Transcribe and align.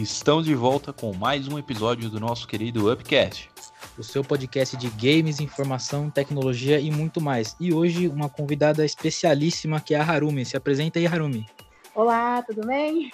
Estamos 0.00 0.44
de 0.44 0.54
volta 0.54 0.92
com 0.92 1.12
mais 1.12 1.48
um 1.48 1.58
episódio 1.58 2.08
do 2.08 2.20
nosso 2.20 2.46
querido 2.46 2.90
Upcast. 2.92 3.50
O 3.98 4.02
seu 4.04 4.22
podcast 4.22 4.76
de 4.76 4.88
games, 4.90 5.40
informação, 5.40 6.08
tecnologia 6.08 6.78
e 6.78 6.88
muito 6.88 7.20
mais. 7.20 7.56
E 7.58 7.74
hoje 7.74 8.06
uma 8.06 8.28
convidada 8.28 8.84
especialíssima 8.84 9.80
que 9.80 9.96
é 9.96 9.98
a 9.98 10.04
Harumi. 10.04 10.44
Se 10.44 10.56
apresenta 10.56 11.00
aí, 11.00 11.06
Harumi. 11.08 11.44
Olá, 11.96 12.40
tudo 12.42 12.64
bem? 12.64 13.10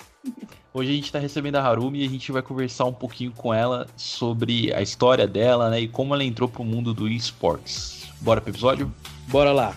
Hoje 0.75 0.91
a 0.91 0.95
gente 0.95 1.07
está 1.07 1.19
recebendo 1.19 1.57
a 1.57 1.63
Harumi 1.63 2.03
e 2.03 2.07
a 2.07 2.11
gente 2.11 2.31
vai 2.31 2.43
conversar 2.43 2.85
um 2.85 2.93
pouquinho 2.93 3.33
com 3.33 3.55
ela 3.55 3.87
sobre 3.97 4.71
a 4.75 4.83
história 4.83 5.27
dela, 5.27 5.71
né, 5.71 5.81
e 5.81 5.89
como 5.89 6.13
ela 6.13 6.23
entrou 6.23 6.51
para 6.51 6.61
o 6.61 6.67
mundo 6.67 6.93
do 6.93 7.09
esportes. 7.09 8.11
Bora 8.21 8.43
pro 8.43 8.51
episódio? 8.51 8.93
Bora 9.29 9.53
lá. 9.53 9.75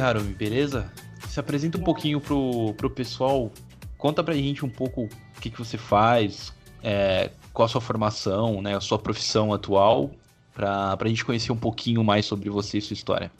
Harumi, 0.00 0.32
beleza? 0.34 0.90
Se 1.28 1.38
apresenta 1.38 1.78
um 1.78 1.82
pouquinho 1.82 2.20
pro, 2.20 2.74
pro 2.74 2.90
pessoal, 2.90 3.50
conta 3.96 4.22
pra 4.22 4.34
gente 4.34 4.64
um 4.64 4.70
pouco 4.70 5.04
o 5.04 5.40
que, 5.40 5.50
que 5.50 5.58
você 5.58 5.78
faz, 5.78 6.52
é, 6.82 7.30
qual 7.52 7.66
a 7.66 7.68
sua 7.68 7.80
formação, 7.80 8.60
né, 8.60 8.76
a 8.76 8.80
sua 8.80 8.98
profissão 8.98 9.52
atual, 9.52 10.10
pra, 10.54 10.96
pra 10.96 11.08
gente 11.08 11.24
conhecer 11.24 11.52
um 11.52 11.56
pouquinho 11.56 12.02
mais 12.02 12.26
sobre 12.26 12.50
você 12.50 12.78
e 12.78 12.82
sua 12.82 12.94
história. 12.94 13.30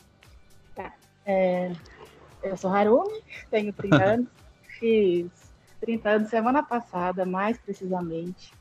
Tá. 0.75 0.92
É, 1.27 1.72
eu 2.42 2.56
sou 2.56 2.70
Harumi, 2.70 3.20
tenho 3.50 3.72
30 3.72 3.97
anos, 4.05 4.27
fiz 4.78 5.27
30 5.80 6.08
anos 6.08 6.28
semana 6.28 6.62
passada, 6.62 7.24
mais 7.24 7.58
precisamente. 7.58 8.52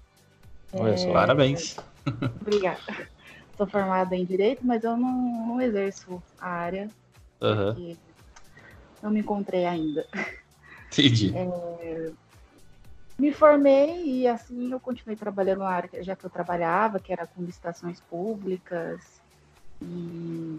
Olha 0.73 0.97
só, 0.97 1.09
é... 1.09 1.13
parabéns. 1.13 1.77
Obrigada. 2.41 2.79
Sou 3.57 3.67
formada 3.67 4.15
em 4.15 4.23
Direito, 4.23 4.65
mas 4.65 4.83
eu 4.83 4.95
não, 4.95 5.47
não 5.47 5.61
exerço 5.61 6.23
a 6.39 6.49
área 6.49 6.89
Uhum. 7.41 7.95
Não 9.01 9.11
me 9.11 9.19
encontrei 9.19 9.65
ainda. 9.65 10.05
Entendi. 10.91 11.33
É, 11.35 12.11
me 13.17 13.31
formei 13.31 14.03
e 14.05 14.27
assim 14.27 14.71
eu 14.71 14.79
continuei 14.79 15.15
trabalhando 15.15 15.59
na 15.59 15.69
área 15.69 16.03
já 16.03 16.15
que 16.15 16.25
eu 16.25 16.29
trabalhava, 16.29 16.99
que 16.99 17.11
era 17.11 17.27
com 17.27 17.43
licitações 17.43 17.99
públicas. 18.01 19.21
E 19.81 20.57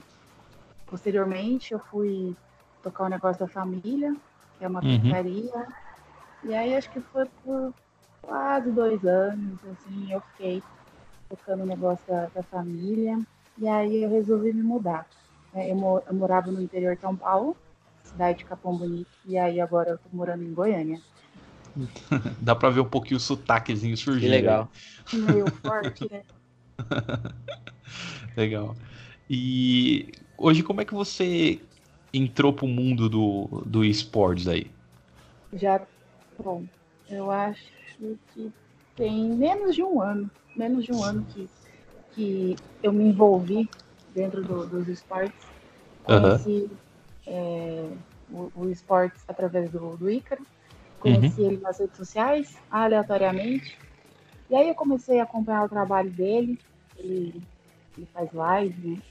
posteriormente 0.87 1.73
eu 1.73 1.79
fui 1.79 2.37
tocar 2.83 3.05
o 3.05 3.09
negócio 3.09 3.41
da 3.41 3.49
família, 3.49 4.15
que 4.59 4.65
é 4.65 4.69
uma 4.69 4.83
uhum. 4.83 5.01
pizzaria. 5.01 5.67
E 6.45 6.55
aí 6.55 6.75
acho 6.75 6.91
que 6.91 7.01
foi 7.01 7.27
por 7.45 7.75
quase 8.23 8.71
dois 8.71 9.05
anos, 9.05 9.59
assim, 9.65 10.13
eu 10.13 10.21
fiquei 10.33 10.63
tocando 11.29 11.63
o 11.63 11.67
negócio 11.67 12.07
da, 12.07 12.27
da 12.27 12.43
família. 12.43 13.19
E 13.59 13.69
aí 13.69 14.03
eu 14.03 14.11
resolvi 14.11 14.53
me 14.53 14.63
mudar. 14.63 15.07
É, 15.55 15.71
eu, 15.71 16.03
eu, 16.07 16.15
morava 16.15 16.51
no 16.51 16.63
interior 16.63 16.95
de 16.95 17.01
São 17.01 17.17
Paulo, 17.17 17.57
cidade 18.05 18.39
de 18.39 18.45
Capão 18.45 18.77
Bonito, 18.77 19.11
e 19.25 19.37
aí 19.37 19.61
agora 19.61 19.91
eu 19.91 19.99
tô 19.99 20.09
morando 20.13 20.45
em 20.45 20.53
Goiânia. 20.53 21.01
Dá 22.41 22.55
pra 22.55 22.71
ver 22.71 22.81
um 22.81 22.89
pouquinho 22.89 23.17
o 23.17 23.21
sotaquezinho 23.21 23.97
surgindo. 23.97 24.31
Que 24.31 24.37
legal. 24.37 24.71
Meio 25.13 25.47
forte, 25.47 26.09
né? 26.11 26.23
legal. 28.37 28.77
E 29.29 30.13
hoje, 30.37 30.63
como 30.63 30.81
é 30.81 30.85
que 30.85 30.95
você 30.95 31.61
entrou 32.13 32.53
pro 32.53 32.67
mundo 32.67 33.09
do, 33.09 33.63
do 33.67 33.85
esportes 33.85 34.47
aí? 34.47 34.71
Já, 35.53 35.85
bom, 36.39 36.65
eu 37.09 37.31
acho 37.31 37.61
que 38.35 38.53
tem 38.97 39.31
menos 39.31 39.75
de 39.75 39.83
um 39.83 40.01
ano, 40.01 40.31
menos 40.55 40.85
de 40.85 40.93
um 40.93 41.03
ano 41.03 41.25
que, 41.25 41.49
que 42.13 42.57
eu 42.83 42.93
me 42.93 43.05
envolvi 43.05 43.69
dentro 44.15 44.43
do, 44.43 44.67
dos 44.67 44.89
esportes. 44.89 45.47
Conheci 46.05 46.69
uhum. 46.71 46.77
é, 47.27 47.89
o, 48.31 48.53
o 48.57 48.71
esportes 48.71 49.23
através 49.29 49.71
do, 49.71 49.97
do 49.97 50.11
Ícaro. 50.11 50.45
Conheci 50.99 51.41
uhum. 51.41 51.51
ele 51.53 51.61
nas 51.61 51.79
redes 51.79 51.97
sociais, 51.97 52.57
aleatoriamente. 52.71 53.79
E 54.49 54.55
aí 54.55 54.69
eu 54.69 54.75
comecei 54.75 55.21
a 55.21 55.23
acompanhar 55.23 55.65
o 55.65 55.69
trabalho 55.69 56.11
dele. 56.11 56.59
Ele, 56.97 57.43
ele 57.97 58.07
faz 58.13 58.33
live, 58.33 58.89
né? 58.89 59.03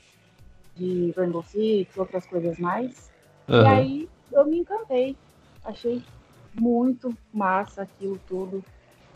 De 0.76 1.14
Rainbow 1.18 1.44
Six, 1.44 1.98
outras 1.98 2.26
coisas 2.26 2.58
mais. 2.58 3.10
Uhum. 3.48 3.62
E 3.62 3.66
aí 3.66 4.10
eu 4.32 4.46
me 4.46 4.60
encantei. 4.60 5.16
Achei 5.64 6.04
muito 6.54 7.16
massa 7.34 7.84
aquilo 7.84 8.20
tudo. 8.28 8.64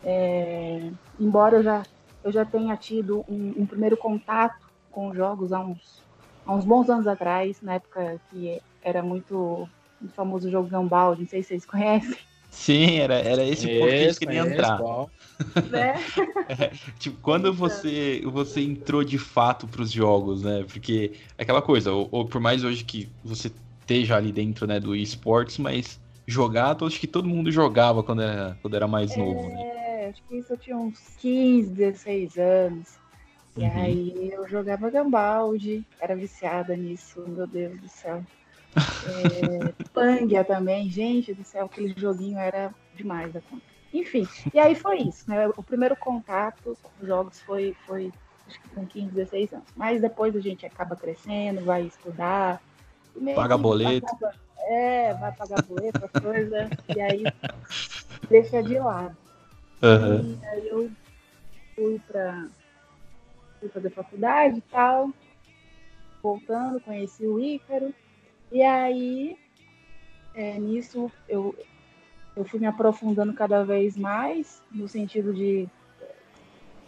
É, 0.02 0.90
embora 1.18 1.56
eu 1.56 1.62
já, 1.62 1.82
eu 2.22 2.32
já 2.32 2.44
tenha 2.44 2.76
tido 2.76 3.24
um, 3.28 3.54
um 3.58 3.66
primeiro 3.66 3.96
contato 3.96 4.63
com 4.94 5.12
jogos 5.12 5.52
há 5.52 5.60
uns, 5.60 6.02
há 6.46 6.54
uns 6.54 6.64
bons 6.64 6.88
anos 6.88 7.06
atrás, 7.06 7.60
na 7.60 7.74
época 7.74 8.20
que 8.30 8.62
era 8.80 9.02
muito, 9.02 9.68
o 10.00 10.08
famoso 10.14 10.48
jogo 10.48 10.68
Gambald, 10.68 11.20
não 11.20 11.28
sei 11.28 11.42
se 11.42 11.48
vocês 11.48 11.66
conhecem. 11.66 12.16
Sim, 12.48 12.98
era, 12.98 13.14
era 13.14 13.42
esse 13.42 13.66
ponto 13.66 13.88
que 13.88 13.94
eles 13.94 14.18
queriam 14.18 14.46
entrar. 14.46 14.80
Né? 15.68 15.94
é, 16.48 16.70
tipo, 17.00 17.20
quando 17.20 17.52
você, 17.52 18.22
você 18.26 18.60
entrou 18.60 19.02
de 19.02 19.18
fato 19.18 19.66
para 19.66 19.82
os 19.82 19.90
jogos, 19.90 20.44
né? 20.44 20.64
Porque 20.70 21.14
aquela 21.36 21.60
coisa, 21.60 21.92
ou, 21.92 22.08
ou, 22.12 22.24
por 22.24 22.40
mais 22.40 22.62
hoje 22.62 22.84
que 22.84 23.10
você 23.24 23.50
esteja 23.80 24.16
ali 24.16 24.30
dentro 24.30 24.68
né, 24.68 24.78
do 24.78 24.94
esportes, 24.94 25.58
mas 25.58 26.00
jogar, 26.26 26.76
acho 26.84 27.00
que 27.00 27.08
todo 27.08 27.28
mundo 27.28 27.50
jogava 27.50 28.04
quando 28.04 28.22
era, 28.22 28.56
quando 28.62 28.74
era 28.74 28.86
mais 28.86 29.10
é, 29.10 29.16
novo, 29.16 29.48
né? 29.48 29.62
É, 29.62 30.08
acho 30.10 30.22
que 30.28 30.36
isso 30.36 30.52
eu 30.52 30.56
tinha 30.56 30.76
uns 30.76 31.00
15, 31.18 31.70
16 31.70 32.38
anos. 32.38 33.03
E 33.56 33.62
uhum. 33.62 33.82
aí 33.82 34.30
eu 34.32 34.48
jogava 34.48 34.90
Gambaldi, 34.90 35.86
era 36.00 36.16
viciada 36.16 36.76
nisso, 36.76 37.24
meu 37.26 37.46
Deus 37.46 37.80
do 37.80 37.88
céu. 37.88 38.22
É, 38.76 39.84
Pangia 39.94 40.42
também, 40.44 40.90
gente 40.90 41.32
do 41.32 41.44
céu, 41.44 41.66
aquele 41.66 41.94
joguinho 41.96 42.38
era 42.38 42.74
demais 42.96 43.32
da 43.32 43.40
conta. 43.40 43.62
Enfim, 43.92 44.26
e 44.52 44.58
aí 44.58 44.74
foi 44.74 44.98
isso, 45.02 45.30
né? 45.30 45.48
O 45.56 45.62
primeiro 45.62 45.94
contato 45.94 46.76
com 46.82 46.90
os 47.00 47.06
jogos 47.06 47.40
foi, 47.42 47.76
foi 47.86 48.12
acho 48.48 48.60
que 48.60 48.68
com 48.70 48.84
15, 48.84 49.12
16 49.12 49.52
anos. 49.52 49.66
Mas 49.76 50.00
depois 50.00 50.34
a 50.34 50.40
gente 50.40 50.66
acaba 50.66 50.96
crescendo, 50.96 51.64
vai 51.64 51.82
estudar. 51.82 52.60
Paga 53.36 53.56
boleto. 53.56 54.06
Acaba, 54.06 54.34
é, 54.66 55.14
vai 55.14 55.30
pagar 55.30 55.62
boleto, 55.62 56.00
as 56.04 56.22
coisas, 56.22 56.68
e 56.96 57.00
aí 57.00 57.22
deixa 58.28 58.60
de 58.64 58.80
lado. 58.80 59.16
Uhum. 59.80 60.38
E 60.42 60.46
aí 60.46 60.68
eu 60.68 60.90
fui 61.76 62.00
para 62.08 62.48
fui 63.64 63.70
fazer 63.70 63.90
faculdade 63.90 64.58
e 64.58 64.62
tal. 64.62 65.10
Voltando, 66.22 66.80
conheci 66.80 67.26
o 67.26 67.40
Ícaro. 67.40 67.94
E 68.52 68.62
aí, 68.62 69.36
é, 70.34 70.58
nisso, 70.58 71.10
eu, 71.28 71.54
eu 72.36 72.44
fui 72.44 72.60
me 72.60 72.66
aprofundando 72.66 73.32
cada 73.32 73.64
vez 73.64 73.96
mais, 73.96 74.62
no 74.70 74.86
sentido 74.86 75.32
de, 75.32 75.68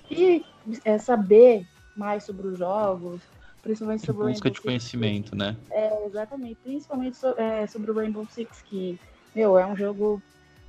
de 0.09 0.45
é, 0.85 0.99
saber 0.99 1.67
mais 1.97 2.25
sobre 2.25 2.49
os 2.49 2.59
jogos, 2.59 3.21
principalmente 3.63 4.05
sobre 4.05 4.25
o 4.25 4.29
busca 4.29 4.51
de 4.51 4.61
conhecimento, 4.61 5.31
Six. 5.31 5.39
né? 5.39 5.57
É, 5.71 6.07
exatamente, 6.07 6.57
principalmente 6.63 7.17
so, 7.17 7.29
é, 7.39 7.67
sobre 7.67 7.91
o 7.91 7.95
Rainbow 7.95 8.27
Six, 8.31 8.63
que, 8.63 8.99
meu, 9.35 9.59
é 9.59 9.67
um 9.67 9.77
jogo 9.77 10.23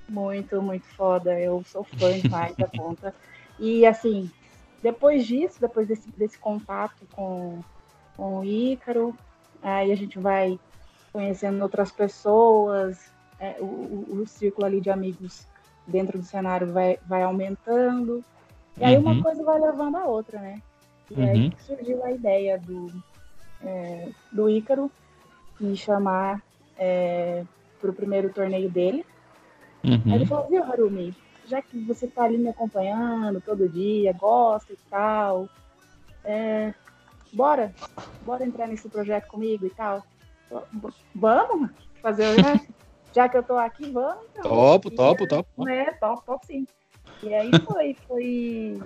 muito, 0.10 0.62
muito 0.62 0.86
foda. 0.88 1.40
Eu 1.40 1.64
sou 1.66 1.84
fã 1.84 2.18
demais 2.18 2.56
da 2.56 2.68
conta. 2.76 3.14
E 3.60 3.86
assim, 3.86 4.32
depois 4.82 5.26
disso, 5.26 5.60
depois 5.60 5.88
desse, 5.88 6.10
desse 6.12 6.38
contato 6.38 7.06
com, 7.14 7.60
com 8.16 8.40
o 8.40 8.44
Ícaro, 8.46 9.16
aí 9.62 9.92
a 9.92 9.96
gente 9.96 10.20
vai 10.20 10.60
conhecendo 11.12 11.62
outras 11.62 11.92
pessoas, 11.92 13.12
é, 13.40 13.58
o, 13.60 13.66
o, 13.66 14.20
o, 14.22 14.28
círculo 14.28 14.66
ali 14.66 14.82
de 14.82 14.90
amigos 14.90 15.48
dentro 15.86 16.18
do 16.18 16.24
cenário 16.24 16.72
vai, 16.72 17.00
vai 17.08 17.24
aumentando, 17.24 18.24
e 18.78 18.84
aí 18.84 18.96
uhum. 18.96 19.02
uma 19.02 19.24
coisa 19.24 19.44
vai 19.44 19.60
levando 19.60 19.96
a 19.96 20.06
outra, 20.06 20.40
né? 20.40 20.62
E 21.10 21.20
uhum. 21.20 21.30
aí 21.30 21.54
surgiu 21.60 22.04
a 22.04 22.12
ideia 22.12 22.60
do, 22.60 22.92
é, 23.64 24.10
do 24.32 24.50
Ícaro 24.50 24.92
me 25.60 25.76
chamar 25.76 26.42
é, 26.78 27.44
para 27.80 27.90
o 27.90 27.94
primeiro 27.94 28.32
torneio 28.32 28.70
dele. 28.70 29.06
Uhum. 29.84 30.02
Aí 30.06 30.14
ele 30.14 30.26
falou, 30.26 30.48
viu, 30.48 30.64
Harumi, 30.64 31.16
já 31.48 31.62
que 31.62 31.80
você 31.86 32.06
está 32.06 32.24
ali 32.24 32.38
me 32.38 32.50
acompanhando 32.50 33.42
todo 33.42 33.70
dia, 33.70 34.14
gosta 34.14 34.74
e 34.74 34.78
tal, 34.90 35.50
é, 36.24 36.74
bora, 37.32 37.74
bora 38.26 38.46
entrar 38.46 38.68
nesse 38.68 38.90
projeto 38.90 39.28
comigo 39.28 39.66
e 39.66 39.70
tal. 39.70 40.04
Vamos 41.16 41.72
fazer, 42.02 42.36
né? 42.42 42.68
já 43.14 43.28
que 43.28 43.38
eu 43.38 43.44
tô 43.44 43.58
aqui, 43.58 43.90
vamos. 43.90 44.26
Então. 44.32 44.44
Topo, 44.44 44.92
topo, 44.92 45.28
topo. 45.28 45.68
É, 45.68 45.92
top, 45.94 46.26
top 46.26 46.46
sim. 46.46 46.68
E 47.24 47.34
aí 47.34 47.50
foi, 47.66 47.96
foi. 48.08 48.82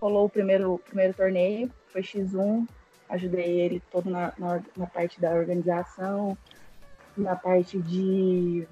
Rolou 0.00 0.26
o 0.26 0.30
primeiro, 0.30 0.80
primeiro 0.86 1.14
torneio, 1.14 1.70
foi 1.88 2.00
X1. 2.02 2.66
ajudei 3.08 3.60
ele 3.60 3.82
todo 3.92 4.10
na, 4.10 4.32
na, 4.36 4.60
na 4.76 4.86
parte 4.86 5.20
da 5.20 5.30
organização, 5.30 6.36
na 7.16 7.36
parte 7.36 7.78
de. 7.78 8.66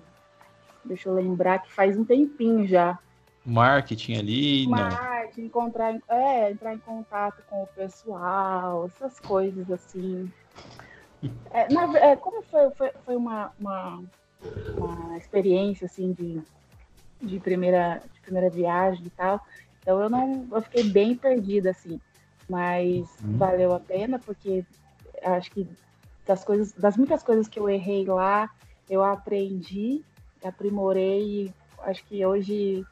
Deixa 0.84 1.08
eu 1.08 1.14
lembrar 1.14 1.60
que 1.60 1.72
faz 1.72 1.96
um 1.96 2.04
tempinho 2.04 2.66
já. 2.66 2.98
Marketing 3.44 4.16
ali. 4.16 4.66
Marketing, 4.66 5.42
encontrar, 5.42 5.98
é, 6.08 6.50
entrar 6.50 6.74
em 6.74 6.78
contato 6.78 7.42
com 7.48 7.62
o 7.62 7.66
pessoal, 7.68 8.86
essas 8.86 9.18
coisas 9.20 9.70
assim. 9.70 10.30
É, 11.50 11.72
na, 11.72 11.98
é, 11.98 12.16
como 12.16 12.42
foi, 12.42 12.70
foi, 12.70 12.90
foi 13.04 13.16
uma, 13.16 13.52
uma, 13.58 14.02
uma, 14.76 15.18
experiência 15.18 15.84
assim 15.84 16.12
de, 16.12 16.40
de, 17.20 17.38
primeira, 17.40 18.02
de 18.12 18.20
primeira 18.20 18.48
viagem 18.48 19.06
e 19.06 19.10
tal, 19.10 19.40
então 19.82 20.00
eu 20.00 20.08
não 20.08 20.48
eu 20.50 20.62
fiquei 20.62 20.84
bem 20.84 21.14
perdida 21.14 21.70
assim, 21.70 22.00
mas 22.48 23.06
uhum. 23.22 23.36
valeu 23.36 23.74
a 23.74 23.80
pena 23.80 24.18
porque 24.18 24.64
acho 25.22 25.50
que 25.50 25.68
das 26.26 26.42
coisas, 26.42 26.72
das 26.72 26.96
muitas 26.96 27.22
coisas 27.22 27.48
que 27.48 27.58
eu 27.58 27.68
errei 27.68 28.06
lá, 28.06 28.48
eu 28.88 29.04
aprendi, 29.04 30.02
aprimorei 30.46 31.22
e 31.22 31.54
acho 31.82 32.04
que 32.04 32.24
hoje 32.24 32.84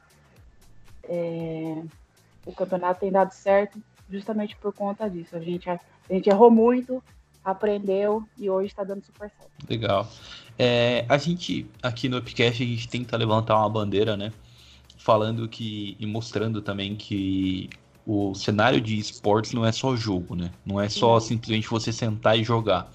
é, 1.03 1.83
o 2.45 2.51
campeonato 2.51 2.99
tem 2.99 3.11
dado 3.11 3.31
certo 3.31 3.81
justamente 4.09 4.55
por 4.55 4.73
conta 4.73 5.09
disso. 5.09 5.35
A 5.35 5.39
gente, 5.39 5.69
a, 5.69 5.79
a 6.09 6.13
gente 6.13 6.29
errou 6.29 6.49
muito, 6.49 7.03
aprendeu 7.43 8.23
e 8.37 8.49
hoje 8.49 8.67
está 8.67 8.83
dando 8.83 9.03
super 9.03 9.29
certo. 9.29 9.51
Legal. 9.69 10.07
É, 10.57 11.05
a 11.07 11.17
gente, 11.17 11.65
aqui 11.81 12.09
no 12.09 12.17
Upcast, 12.17 12.61
a 12.61 12.65
gente 12.65 12.87
tenta 12.87 13.15
levantar 13.15 13.57
uma 13.57 13.69
bandeira, 13.69 14.17
né? 14.17 14.33
Falando 14.97 15.47
que 15.47 15.95
e 15.99 16.05
mostrando 16.05 16.61
também 16.61 16.95
que 16.95 17.69
o 18.05 18.33
cenário 18.33 18.81
de 18.81 18.97
esportes 18.97 19.53
não 19.53 19.65
é 19.65 19.71
só 19.71 19.95
jogo, 19.95 20.35
né? 20.35 20.51
Não 20.65 20.81
é 20.81 20.89
só 20.89 21.19
simplesmente 21.19 21.69
você 21.69 21.93
sentar 21.93 22.37
e 22.37 22.43
jogar. 22.43 22.91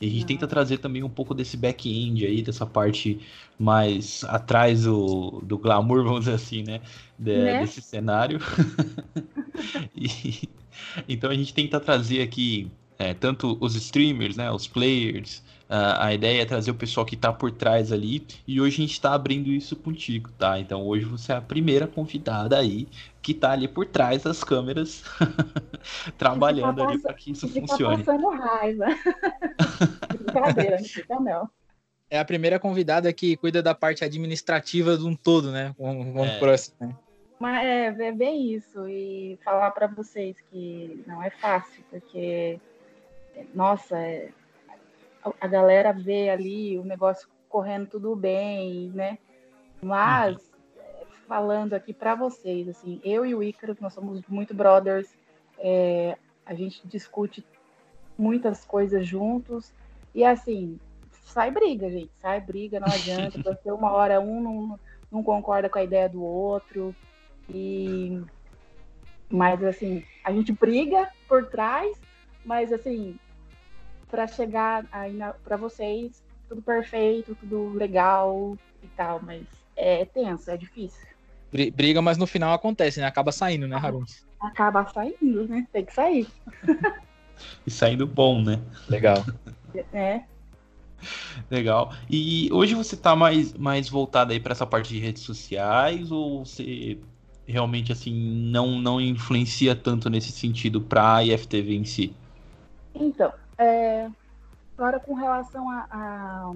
E 0.00 0.06
a 0.06 0.10
gente 0.10 0.26
tenta 0.26 0.46
trazer 0.46 0.78
também 0.78 1.02
um 1.02 1.08
pouco 1.08 1.34
desse 1.34 1.56
back-end 1.56 2.24
aí, 2.24 2.42
dessa 2.42 2.64
parte 2.64 3.20
mais 3.58 4.22
atrás 4.24 4.84
do, 4.84 5.42
do 5.42 5.58
glamour, 5.58 6.02
vamos 6.04 6.20
dizer 6.20 6.34
assim, 6.34 6.62
né? 6.62 6.80
De, 7.18 7.36
né? 7.36 7.60
Desse 7.60 7.82
cenário. 7.82 8.38
e, 9.96 10.48
então 11.08 11.30
a 11.30 11.34
gente 11.34 11.52
tenta 11.52 11.80
trazer 11.80 12.22
aqui 12.22 12.70
é, 12.98 13.14
tanto 13.14 13.56
os 13.60 13.74
streamers, 13.76 14.36
né, 14.36 14.50
os 14.50 14.66
players, 14.66 15.42
uh, 15.68 15.98
a 15.98 16.12
ideia 16.12 16.42
é 16.42 16.44
trazer 16.44 16.70
o 16.70 16.74
pessoal 16.74 17.04
que 17.04 17.14
está 17.14 17.32
por 17.32 17.50
trás 17.50 17.92
ali, 17.92 18.26
e 18.46 18.60
hoje 18.60 18.76
a 18.76 18.80
gente 18.80 18.92
está 18.92 19.14
abrindo 19.14 19.48
isso 19.48 19.76
contigo, 19.76 20.30
tá? 20.38 20.58
Então 20.58 20.86
hoje 20.86 21.04
você 21.04 21.32
é 21.32 21.36
a 21.36 21.40
primeira 21.40 21.86
convidada 21.86 22.58
aí 22.58 22.88
que 23.22 23.32
está 23.32 23.52
ali 23.52 23.68
por 23.68 23.86
trás 23.86 24.22
das 24.22 24.42
câmeras, 24.42 25.04
trabalhando 26.16 26.76
tá 26.76 26.88
ali 26.88 26.98
para 26.98 27.14
que 27.14 27.32
isso 27.32 27.48
funcione. 27.48 28.02
Tá 28.02 28.12
passando 28.12 28.30
raiva. 28.30 28.86
Brincadeira, 30.08 30.76
não 31.08 31.20
não. 31.20 31.50
É 32.10 32.18
a 32.18 32.24
primeira 32.24 32.58
convidada 32.58 33.12
que 33.12 33.36
cuida 33.36 33.62
da 33.62 33.74
parte 33.74 34.02
administrativa 34.02 34.96
de 34.96 35.04
um 35.04 35.14
todo, 35.14 35.52
né? 35.52 35.74
Vamos 35.78 36.26
é. 36.26 36.38
próximo, 36.38 36.76
né? 36.80 36.96
Mas 37.38 37.64
é, 37.64 38.08
é 38.08 38.12
bem 38.12 38.54
isso. 38.54 38.88
E 38.88 39.38
falar 39.44 39.70
para 39.72 39.86
vocês 39.86 40.36
que 40.50 41.04
não 41.06 41.22
é 41.22 41.30
fácil, 41.30 41.84
porque 41.90 42.58
nossa, 43.54 43.96
é, 43.98 44.30
a 45.40 45.46
galera 45.46 45.92
vê 45.92 46.30
ali 46.30 46.78
o 46.78 46.84
negócio 46.84 47.28
correndo 47.48 47.86
tudo 47.86 48.14
bem, 48.14 48.90
né? 48.90 49.18
Mas 49.82 50.36
uhum. 50.36 51.06
falando 51.26 51.74
aqui 51.74 51.92
para 51.92 52.14
vocês, 52.14 52.68
assim, 52.68 53.00
eu 53.04 53.24
e 53.24 53.34
o 53.34 53.42
Ícaro, 53.42 53.76
nós 53.80 53.94
somos 53.94 54.22
muito 54.28 54.54
brothers, 54.54 55.14
é, 55.58 56.16
a 56.44 56.54
gente 56.54 56.86
discute 56.86 57.44
muitas 58.16 58.64
coisas 58.64 59.06
juntos 59.06 59.72
e 60.14 60.24
assim 60.24 60.78
sai 61.10 61.50
briga, 61.50 61.90
gente, 61.90 62.10
sai 62.16 62.40
briga, 62.40 62.80
não 62.80 62.88
adianta, 62.88 63.40
porque 63.42 63.70
uma 63.70 63.92
hora 63.92 64.20
um 64.20 64.40
não, 64.40 64.80
não 65.10 65.22
concorda 65.22 65.68
com 65.68 65.78
a 65.78 65.84
ideia 65.84 66.08
do 66.08 66.22
outro 66.22 66.94
e 67.48 68.20
mas 69.30 69.62
assim 69.62 70.02
a 70.24 70.32
gente 70.32 70.52
briga 70.52 71.08
por 71.28 71.46
trás, 71.46 71.98
mas 72.44 72.72
assim 72.72 73.18
para 74.10 74.26
chegar 74.26 74.86
aí 74.90 75.18
para 75.44 75.56
vocês 75.56 76.22
tudo 76.48 76.62
perfeito, 76.62 77.34
tudo 77.34 77.70
legal 77.74 78.56
e 78.82 78.86
tal, 78.88 79.20
mas 79.22 79.44
é 79.76 80.04
tenso, 80.06 80.50
é 80.50 80.56
difícil. 80.56 81.06
Briga, 81.50 82.02
mas 82.02 82.18
no 82.18 82.26
final 82.26 82.52
acontece, 82.52 83.00
né? 83.00 83.06
Acaba 83.06 83.32
saindo, 83.32 83.66
né, 83.66 83.76
Harum? 83.76 84.04
Acaba 84.40 84.86
saindo, 84.86 85.46
né? 85.48 85.66
Tem 85.72 85.84
que 85.84 85.94
sair. 85.94 86.26
e 87.66 87.70
saindo 87.70 88.06
bom, 88.06 88.42
né? 88.42 88.60
Legal. 88.88 89.24
É. 89.92 90.22
Legal. 91.50 91.92
E 92.10 92.48
hoje 92.52 92.74
você 92.74 92.96
tá 92.96 93.14
mais, 93.14 93.54
mais 93.54 93.88
voltado 93.88 94.32
aí 94.32 94.40
para 94.40 94.52
essa 94.52 94.66
parte 94.66 94.92
de 94.92 94.98
redes 94.98 95.22
sociais 95.22 96.10
ou 96.10 96.44
você 96.44 96.98
realmente 97.46 97.90
assim 97.92 98.12
não 98.12 98.78
não 98.78 99.00
influencia 99.00 99.74
tanto 99.74 100.10
nesse 100.10 100.32
sentido 100.32 100.82
para 100.82 101.16
a 101.16 101.24
IFTV 101.24 101.74
em 101.76 101.84
si? 101.84 102.14
Então, 102.94 103.32
é, 103.58 104.08
agora, 104.76 105.00
com 105.00 105.14
relação 105.14 105.68
a, 105.68 105.86
a, 105.90 106.54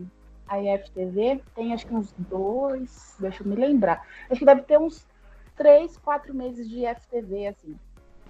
a 0.49 0.61
IFTV, 0.63 1.43
tem 1.55 1.73
acho 1.73 1.87
que 1.87 1.95
uns 1.95 2.13
dois, 2.17 3.17
deixa 3.19 3.43
eu 3.43 3.49
me 3.49 3.57
lembrar. 3.57 4.07
Acho 4.31 4.39
que 4.39 4.47
deve 4.47 4.63
ter 4.63 4.79
uns 4.79 5.07
três, 5.57 5.97
quatro 5.99 6.33
meses 6.33 6.69
de 6.69 6.87
IFTV, 6.87 7.49
assim. 7.49 7.77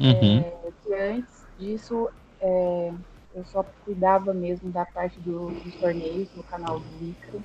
Uhum. 0.00 0.40
É, 0.40 0.72
que 0.82 0.94
antes 0.94 1.46
disso, 1.58 2.08
é, 2.40 2.92
eu 3.34 3.44
só 3.44 3.62
cuidava 3.84 4.32
mesmo 4.32 4.70
da 4.70 4.86
parte 4.86 5.20
do, 5.20 5.50
dos 5.50 5.74
torneios 5.76 6.28
no 6.34 6.42
canal 6.42 6.80
do 6.80 6.98
Vicro. 6.98 7.42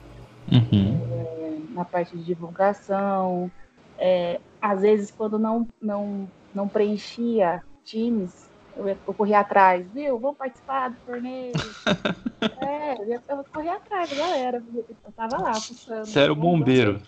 Uhum. 0.51 1.01
É, 1.11 1.59
na 1.71 1.85
parte 1.85 2.17
de 2.17 2.23
divulgação. 2.23 3.51
É, 3.97 4.39
às 4.61 4.81
vezes, 4.81 5.11
quando 5.11 5.37
não, 5.37 5.67
não, 5.81 6.29
não 6.53 6.67
preenchia 6.67 7.61
times, 7.83 8.46
eu, 8.77 8.87
eu 8.87 9.13
corri 9.13 9.33
atrás, 9.33 9.85
viu? 9.91 10.19
Vamos 10.19 10.37
participar 10.37 10.89
do 10.89 10.97
torneio. 11.05 11.53
é, 12.61 13.15
eu, 13.15 13.21
eu 13.27 13.45
corri 13.53 13.69
atrás, 13.69 14.11
galera. 14.13 14.63
Eu 14.75 15.11
tava 15.15 15.41
lá, 15.41 15.51
puxando. 15.51 16.05
Você 16.05 16.19
era 16.19 16.31
o 16.31 16.35
bombeiro. 16.35 17.01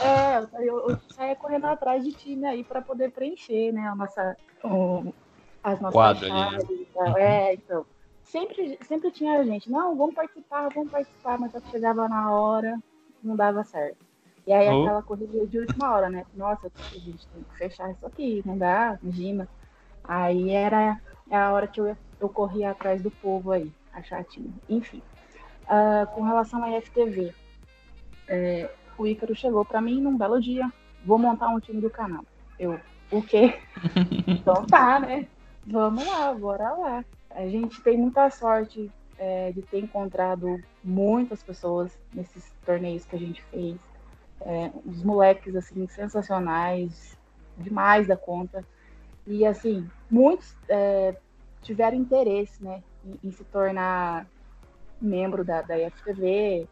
É, 0.00 0.64
eu, 0.64 0.90
eu 0.90 0.98
saía 1.08 1.36
correndo 1.36 1.66
atrás 1.66 2.04
de 2.04 2.12
time 2.12 2.46
aí 2.46 2.64
para 2.64 2.82
poder 2.82 3.10
preencher, 3.10 3.72
né? 3.72 3.88
A 3.88 3.94
nossa, 3.94 4.36
o, 4.64 5.12
as 5.62 5.80
nossas 5.80 5.94
Quadro 5.94 6.32
ali. 6.32 6.88
Né? 6.94 7.14
É, 7.18 7.54
então. 7.54 7.84
Sempre, 8.24 8.78
sempre 8.82 9.10
tinha 9.10 9.42
gente, 9.42 9.70
não, 9.70 9.96
vamos 9.96 10.14
participar, 10.14 10.68
vamos 10.74 10.90
participar, 10.90 11.38
mas 11.38 11.50
que 11.50 11.70
chegava 11.70 12.06
na 12.10 12.30
hora, 12.30 12.78
não 13.22 13.34
dava 13.34 13.64
certo. 13.64 13.96
E 14.46 14.52
aí 14.52 14.68
oh. 14.68 14.82
aquela 14.82 15.02
corrida 15.02 15.46
de 15.46 15.58
última 15.58 15.94
hora, 15.94 16.10
né? 16.10 16.26
Nossa, 16.34 16.70
a 16.76 16.98
gente 16.98 17.26
tem 17.26 17.42
que 17.42 17.56
fechar 17.56 17.90
isso 17.90 18.04
aqui, 18.04 18.42
não 18.44 18.58
dá, 18.58 18.98
imagina. 19.02 19.48
Aí 20.08 20.50
era 20.50 20.98
a 21.30 21.52
hora 21.52 21.66
que 21.66 21.78
eu, 21.78 21.94
eu 22.18 22.28
corria 22.30 22.70
atrás 22.70 23.02
do 23.02 23.10
povo 23.10 23.52
aí, 23.52 23.70
a 23.92 24.02
chatinha. 24.02 24.50
Enfim, 24.66 25.02
uh, 25.64 26.06
com 26.14 26.22
relação 26.22 26.64
à 26.64 26.80
FTV, 26.80 27.34
é, 28.26 28.70
o 28.96 29.06
Ícaro 29.06 29.36
chegou 29.36 29.64
para 29.66 29.82
mim 29.82 30.00
num 30.00 30.16
belo 30.16 30.40
dia, 30.40 30.72
vou 31.04 31.18
montar 31.18 31.48
um 31.48 31.60
time 31.60 31.80
do 31.80 31.90
canal. 31.90 32.24
Eu, 32.58 32.80
o 33.12 33.22
quê? 33.22 33.58
então 34.26 34.64
tá, 34.64 34.98
né? 34.98 35.28
Vamos 35.66 36.06
lá, 36.06 36.32
bora 36.32 36.72
lá. 36.72 37.04
A 37.30 37.46
gente 37.46 37.80
tem 37.82 37.98
muita 37.98 38.30
sorte 38.30 38.90
é, 39.18 39.52
de 39.52 39.60
ter 39.62 39.80
encontrado 39.80 40.58
muitas 40.82 41.42
pessoas 41.42 41.96
nesses 42.14 42.50
torneios 42.64 43.04
que 43.04 43.16
a 43.16 43.18
gente 43.18 43.42
fez. 43.44 43.76
É, 44.40 44.70
os 44.86 45.02
moleques, 45.02 45.54
assim, 45.54 45.86
sensacionais, 45.88 47.16
demais 47.58 48.06
da 48.06 48.16
conta. 48.16 48.64
E, 49.26 49.44
assim, 49.44 49.88
muitos 50.10 50.56
é, 50.68 51.16
tiveram 51.62 51.96
interesse, 51.96 52.62
né, 52.62 52.82
em, 53.04 53.28
em, 53.28 53.30
se 53.30 53.44
tornar 53.44 54.26
membro 55.00 55.44
da, 55.44 55.62
da 55.62 55.78
IFTV, 55.78 56.66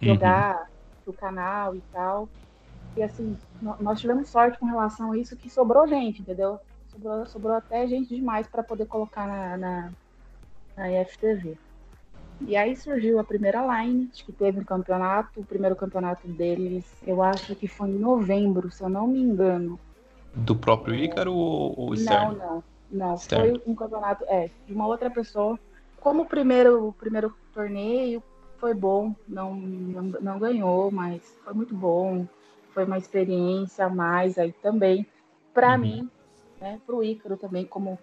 jogar 0.00 0.56
uhum. 0.56 0.66
o 1.06 1.12
canal 1.12 1.76
e 1.76 1.82
tal. 1.92 2.28
E, 2.96 3.02
assim, 3.02 3.36
nós 3.80 4.00
tivemos 4.00 4.28
sorte 4.28 4.58
com 4.58 4.66
relação 4.66 5.12
a 5.12 5.18
isso 5.18 5.36
que 5.36 5.48
sobrou 5.48 5.86
gente, 5.86 6.22
entendeu? 6.22 6.58
Sobrou, 6.88 7.26
sobrou 7.26 7.54
até 7.54 7.86
gente 7.86 8.14
demais 8.14 8.48
para 8.48 8.62
poder 8.62 8.86
colocar 8.86 9.26
na, 9.26 9.56
na, 9.56 9.90
na 10.76 10.90
IFTV. 10.90 11.56
E 12.40 12.56
aí 12.56 12.76
surgiu 12.76 13.18
a 13.18 13.24
primeira 13.24 13.60
line, 13.66 14.08
que 14.12 14.32
teve 14.32 14.60
um 14.60 14.64
campeonato, 14.64 15.40
o 15.40 15.44
primeiro 15.44 15.74
campeonato 15.74 16.26
deles, 16.28 16.84
eu 17.06 17.22
acho 17.22 17.54
que 17.56 17.66
foi 17.66 17.88
em 17.88 17.98
novembro, 17.98 18.70
se 18.70 18.82
eu 18.82 18.88
não 18.88 19.06
me 19.08 19.20
engano. 19.20 19.78
Do 20.34 20.54
próprio 20.54 20.94
Ícaro 20.94 21.34
ou, 21.34 21.74
ou 21.76 21.94
externo? 21.94 22.38
Não, 22.38 22.54
não. 22.54 22.64
Não, 22.90 23.14
externo. 23.14 23.60
foi 23.60 23.72
um 23.72 23.74
campeonato, 23.74 24.24
é, 24.28 24.50
de 24.66 24.72
uma 24.72 24.86
outra 24.86 25.10
pessoa. 25.10 25.58
Como 26.00 26.22
o 26.22 26.26
primeiro, 26.26 26.88
o 26.88 26.92
primeiro 26.92 27.34
torneio 27.52 28.22
foi 28.58 28.74
bom, 28.74 29.14
não, 29.26 29.54
não, 29.54 30.02
não 30.02 30.38
ganhou, 30.38 30.90
mas 30.90 31.22
foi 31.44 31.52
muito 31.52 31.74
bom. 31.74 32.26
Foi 32.72 32.84
uma 32.84 32.98
experiência 32.98 33.86
a 33.86 33.88
mais 33.88 34.38
aí 34.38 34.52
também. 34.52 35.06
Para 35.52 35.72
uhum. 35.72 35.78
mim, 35.78 36.10
né, 36.60 36.80
para 36.84 36.94
o 36.94 37.02
Ícaro 37.02 37.36
também, 37.36 37.64
como, 37.64 37.98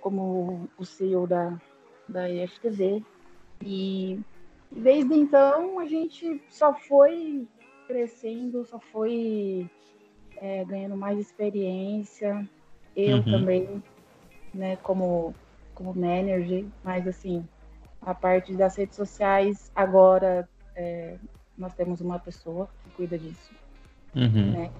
como 0.00 0.68
o 0.78 0.84
CEO 0.84 1.26
da, 1.26 1.58
da 2.08 2.28
IFTV. 2.28 3.02
E 3.62 4.20
desde 4.70 5.14
então 5.14 5.78
a 5.78 5.86
gente 5.86 6.42
só 6.48 6.74
foi 6.74 7.46
crescendo, 7.86 8.64
só 8.64 8.78
foi 8.78 9.68
é, 10.36 10.64
ganhando 10.64 10.96
mais 10.96 11.18
experiência. 11.18 12.48
Eu 12.96 13.18
uhum. 13.18 13.24
também, 13.24 13.82
né, 14.52 14.76
como, 14.76 15.34
como 15.74 15.94
manager, 15.94 16.64
mas 16.82 17.06
assim, 17.06 17.46
a 18.02 18.14
parte 18.14 18.54
das 18.54 18.76
redes 18.76 18.96
sociais, 18.96 19.70
agora 19.74 20.48
é, 20.74 21.16
nós 21.56 21.74
temos 21.74 22.00
uma 22.00 22.18
pessoa 22.18 22.68
que 22.82 22.90
cuida 22.90 23.18
disso. 23.18 23.50
Uhum. 24.14 24.52
Né? 24.52 24.70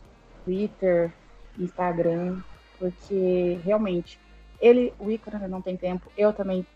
Twitter, 0.45 1.13
Instagram, 1.59 2.41
porque 2.79 3.61
realmente 3.65 4.19
ele, 4.61 4.93
o 4.99 5.11
Ícaro 5.11 5.47
não 5.49 5.63
tem 5.63 5.77
tempo, 5.77 6.11
eu 6.17 6.33
também 6.33 6.67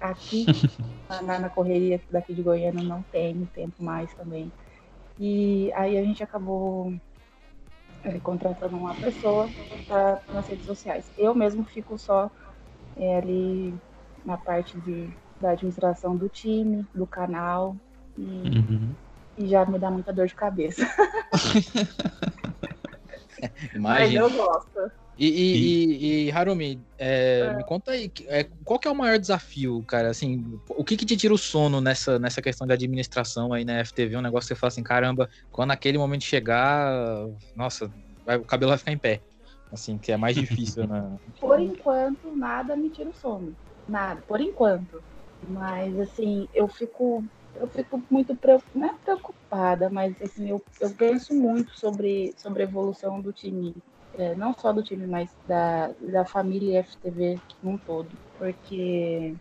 aqui 0.00 0.46
na, 1.24 1.38
na, 1.38 1.48
correria 1.48 2.00
daqui 2.10 2.34
de 2.34 2.42
Goiânia 2.42 2.82
não 2.82 3.02
tenho 3.02 3.46
tempo 3.46 3.82
mais 3.82 4.12
também. 4.14 4.50
E 5.18 5.70
aí 5.74 5.98
a 5.98 6.02
gente 6.02 6.22
acabou 6.22 6.92
é, 8.04 8.20
contratando 8.20 8.76
uma 8.76 8.94
pessoa 8.94 9.48
para 9.86 10.20
nas 10.32 10.48
redes 10.48 10.66
sociais. 10.66 11.10
Eu 11.16 11.34
mesmo 11.34 11.64
fico 11.64 11.98
só 11.98 12.30
é, 12.96 13.16
ali 13.16 13.74
na 14.24 14.36
parte 14.36 14.78
de, 14.80 15.16
da 15.40 15.50
administração 15.50 16.16
do 16.16 16.28
time, 16.28 16.86
do 16.94 17.06
canal, 17.06 17.76
e, 18.16 18.22
uhum. 18.22 18.94
e 19.38 19.48
já 19.48 19.64
me 19.64 19.78
dá 19.78 19.90
muita 19.90 20.12
dor 20.12 20.26
de 20.26 20.34
cabeça. 20.34 20.86
Mas 23.78 24.12
eu 24.12 24.30
gosto. 24.30 25.01
E, 25.18 25.28
e, 25.28 25.84
e, 25.84 26.28
e 26.28 26.32
Harumi, 26.32 26.80
é, 26.98 27.40
é. 27.40 27.56
me 27.56 27.64
conta 27.64 27.92
aí, 27.92 28.10
é, 28.28 28.44
qual 28.64 28.78
que 28.78 28.88
é 28.88 28.90
o 28.90 28.94
maior 28.94 29.18
desafio, 29.18 29.84
cara? 29.86 30.10
Assim, 30.10 30.42
o 30.70 30.82
que 30.82 30.96
que 30.96 31.04
te 31.04 31.16
tira 31.16 31.34
o 31.34 31.38
sono 31.38 31.80
nessa, 31.80 32.18
nessa 32.18 32.40
questão 32.40 32.66
de 32.66 32.72
administração 32.72 33.52
aí 33.52 33.64
na 33.64 33.80
FTV? 33.80 34.16
Um 34.16 34.22
negócio 34.22 34.48
que 34.48 34.54
você 34.54 34.60
fala 34.60 34.68
assim, 34.68 34.82
caramba, 34.82 35.28
quando 35.50 35.70
aquele 35.72 35.98
momento 35.98 36.24
chegar, 36.24 37.26
nossa, 37.54 37.90
vai, 38.24 38.36
o 38.36 38.44
cabelo 38.44 38.70
vai 38.70 38.78
ficar 38.78 38.92
em 38.92 38.98
pé. 38.98 39.20
Assim, 39.70 39.98
que 39.98 40.12
é 40.12 40.16
mais 40.16 40.36
difícil, 40.36 40.86
né? 40.86 41.16
Por 41.40 41.58
enquanto, 41.60 42.34
nada 42.36 42.76
me 42.76 42.90
tira 42.90 43.08
o 43.10 43.14
sono. 43.14 43.54
Nada, 43.88 44.22
por 44.28 44.40
enquanto. 44.40 45.02
Mas, 45.48 45.98
assim, 45.98 46.46
eu 46.54 46.68
fico 46.68 47.24
eu 47.56 47.68
fico 47.68 48.02
muito 48.10 48.36
não 48.74 48.86
é 48.86 48.94
preocupada, 49.04 49.90
mas 49.90 50.20
assim, 50.22 50.48
eu, 50.48 50.62
eu 50.80 50.90
penso 50.90 51.34
muito 51.34 51.76
sobre, 51.78 52.34
sobre 52.38 52.62
a 52.62 52.66
evolução 52.66 53.20
do 53.20 53.32
time 53.32 53.74
é, 54.14 54.34
não 54.34 54.52
só 54.54 54.72
do 54.72 54.82
time, 54.82 55.06
mas 55.06 55.30
da, 55.46 55.90
da 56.00 56.24
família 56.24 56.80
FTV 56.80 57.38
num 57.62 57.78
todo. 57.78 58.10
Porque 58.38 59.34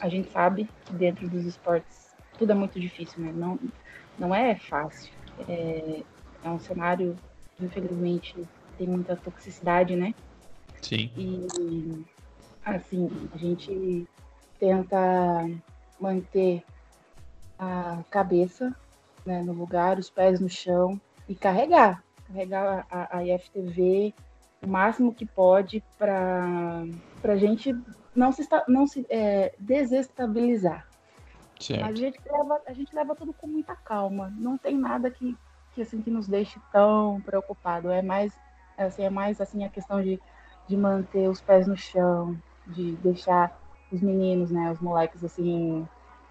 a 0.00 0.08
gente 0.08 0.30
sabe 0.30 0.68
que 0.86 0.92
dentro 0.92 1.28
dos 1.28 1.44
esportes 1.44 2.14
tudo 2.38 2.52
é 2.52 2.54
muito 2.54 2.78
difícil, 2.78 3.22
né? 3.22 3.32
Não, 3.34 3.58
não 4.18 4.34
é 4.34 4.54
fácil. 4.56 5.12
É, 5.48 6.02
é 6.44 6.48
um 6.50 6.58
cenário, 6.58 7.16
infelizmente, 7.60 8.36
tem 8.76 8.86
muita 8.86 9.16
toxicidade, 9.16 9.96
né? 9.96 10.14
Sim. 10.82 11.10
E, 11.16 12.04
assim, 12.64 13.10
a 13.32 13.38
gente 13.38 14.06
tenta 14.58 15.48
manter 15.98 16.62
a 17.58 18.02
cabeça 18.10 18.74
né, 19.24 19.42
no 19.42 19.52
lugar, 19.52 19.98
os 19.98 20.10
pés 20.10 20.40
no 20.40 20.48
chão 20.48 21.00
e 21.28 21.34
carregar 21.34 22.03
carregar 22.26 22.86
a, 22.90 23.18
a 23.18 23.24
IFTV 23.24 24.14
o 24.64 24.68
máximo 24.68 25.14
que 25.14 25.26
pode 25.26 25.82
para 25.98 26.84
a 27.22 27.36
gente 27.36 27.76
não 28.14 28.32
se, 28.32 28.48
não 28.66 28.86
se 28.86 29.06
é, 29.10 29.54
desestabilizar. 29.58 30.86
Certo. 31.60 31.84
A 31.84 31.94
gente, 31.94 32.20
leva, 32.30 32.60
a 32.66 32.72
gente 32.72 32.94
leva 32.94 33.14
tudo 33.14 33.32
com 33.32 33.46
muita 33.46 33.76
calma. 33.76 34.32
Não 34.36 34.56
tem 34.56 34.76
nada 34.76 35.10
que, 35.10 35.36
que, 35.74 35.82
assim, 35.82 36.00
que 36.00 36.10
nos 36.10 36.26
deixe 36.26 36.58
tão 36.72 37.20
preocupado. 37.20 37.90
É 37.90 38.02
mais, 38.02 38.32
assim, 38.76 39.04
é 39.04 39.10
mais 39.10 39.40
assim, 39.40 39.64
a 39.64 39.68
questão 39.68 40.02
de, 40.02 40.20
de 40.66 40.76
manter 40.76 41.28
os 41.28 41.40
pés 41.40 41.66
no 41.66 41.76
chão, 41.76 42.36
de 42.66 42.92
deixar 42.96 43.58
os 43.92 44.00
meninos, 44.00 44.50
né, 44.50 44.72
os 44.72 44.80
moleques, 44.80 45.22
assim, 45.22 45.86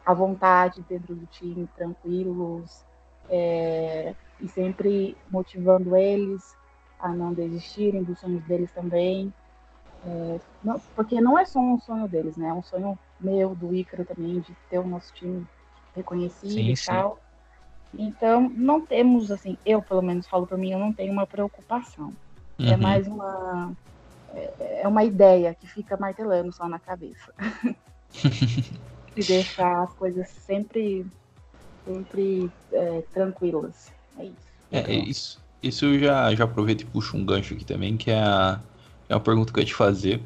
à 0.06 0.14
vontade 0.14 0.84
dentro 0.90 1.16
do 1.16 1.26
time, 1.28 1.70
tranquilos, 1.78 2.84
é, 3.30 4.14
e 4.44 4.48
sempre 4.50 5.18
motivando 5.32 5.96
eles 5.96 6.56
a 7.00 7.10
não 7.10 7.34
desistirem 7.34 8.04
dos 8.04 8.20
sonhos 8.20 8.44
deles 8.44 8.72
também. 8.72 9.34
É, 10.06 10.40
não, 10.62 10.80
porque 10.96 11.22
não 11.22 11.40
é 11.40 11.46
só 11.46 11.60
um 11.60 11.80
sonho 11.80 12.08
deles, 12.08 12.36
né? 12.36 12.50
É 12.50 12.54
um 12.54 12.62
sonho 12.62 13.00
meu, 13.20 13.56
do 13.56 13.74
Ícaro 13.74 14.04
também, 14.04 14.42
de 14.42 14.54
ter 14.70 14.80
o 14.80 14.88
nosso 14.88 15.14
time 15.14 15.46
reconhecido 15.96 16.52
sim, 16.52 16.72
e 16.72 16.86
tal. 16.86 17.20
Então, 17.94 18.50
não 18.50 18.86
temos, 18.86 19.32
assim, 19.32 19.58
eu 19.66 19.82
pelo 19.82 20.02
menos 20.02 20.28
falo 20.28 20.46
para 20.46 20.58
mim, 20.58 20.72
eu 20.72 20.80
não 20.80 20.92
tenho 20.92 21.14
uma 21.14 21.26
preocupação. 21.26 22.12
É 22.60 22.64
uhum. 22.64 22.70
É 22.70 22.78
mais 22.78 23.08
uma. 23.08 23.72
É, 24.34 24.82
é 24.82 24.88
uma 24.88 25.04
ideia 25.04 25.56
que 25.56 25.68
fica 25.68 25.96
martelando 25.96 26.52
só 26.52 26.68
na 26.68 26.80
cabeça. 26.80 27.34
de 29.16 29.24
deixar 29.24 29.84
as 29.84 29.94
coisas 29.94 30.28
sempre, 30.30 31.06
sempre 31.86 32.52
é, 32.72 33.02
tranquilas. 33.14 33.92
É 34.20 34.25
isso. 34.25 34.89
É, 34.89 34.96
isso. 34.96 35.43
Isso 35.62 35.86
eu 35.86 36.00
já, 36.00 36.36
já 36.36 36.43
aproveito 36.43 36.82
e 36.82 36.86
puxo 36.86 37.15
um 37.15 37.25
gancho 37.25 37.53
aqui 37.53 37.63
também, 37.63 37.96
que 37.96 38.12
é, 38.12 38.20
a, 38.20 38.60
é 39.08 39.15
uma 39.15 39.22
pergunta 39.22 39.53
que 39.53 39.60
eu 39.60 39.62
ia 39.62 39.67
te 39.67 39.74
fazer, 39.74 40.22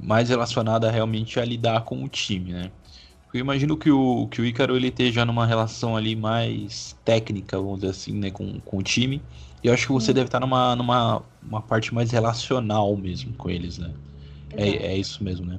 mais 0.00 0.28
relacionada 0.28 0.90
realmente 0.90 1.40
a 1.40 1.44
lidar 1.44 1.82
com 1.82 2.02
o 2.04 2.08
time, 2.08 2.52
né? 2.52 2.70
Eu 3.34 3.40
imagino 3.40 3.76
que 3.76 3.90
o, 3.90 4.28
que 4.28 4.42
o 4.42 4.44
Ícaro 4.44 4.76
ele 4.76 4.88
esteja 4.88 5.24
numa 5.24 5.46
relação 5.46 5.96
ali 5.96 6.14
mais 6.14 6.94
técnica, 7.02 7.58
vamos 7.58 7.80
dizer 7.80 7.90
assim, 7.90 8.12
né, 8.12 8.30
com, 8.30 8.60
com 8.60 8.76
o 8.76 8.82
time. 8.82 9.22
E 9.64 9.68
eu 9.68 9.72
acho 9.72 9.86
que 9.86 9.92
você 9.92 10.12
deve 10.12 10.26
estar 10.26 10.38
numa, 10.38 10.76
numa 10.76 11.22
uma 11.42 11.62
parte 11.62 11.94
mais 11.94 12.10
relacional 12.10 12.94
mesmo 12.96 13.32
com 13.34 13.48
eles, 13.48 13.78
né? 13.78 13.90
É, 14.54 14.68
é 14.68 14.96
isso 14.98 15.24
mesmo, 15.24 15.46
né? 15.46 15.58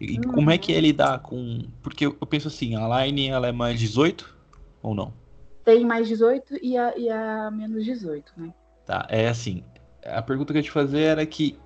E 0.00 0.16
uhum. 0.16 0.32
como 0.32 0.50
é 0.50 0.56
que 0.56 0.72
é 0.72 0.80
lidar 0.80 1.18
com. 1.18 1.62
Porque 1.82 2.06
eu 2.06 2.26
penso 2.26 2.48
assim, 2.48 2.74
a 2.74 3.04
Line 3.04 3.28
ela 3.28 3.48
é 3.48 3.52
mais 3.52 3.78
18 3.78 4.34
ou 4.82 4.94
não? 4.94 5.12
Tem 5.70 5.86
mais 5.86 6.08
18 6.08 6.58
e 6.60 6.76
a, 6.76 6.98
e 6.98 7.08
a 7.08 7.48
menos 7.52 7.84
18, 7.84 8.32
né? 8.36 8.52
Tá, 8.84 9.06
é 9.08 9.28
assim. 9.28 9.62
A 10.04 10.20
pergunta 10.20 10.52
que 10.52 10.58
eu 10.58 10.60
ia 10.60 10.64
te 10.64 10.70
fazer 10.70 11.02
era 11.02 11.24
que 11.24 11.56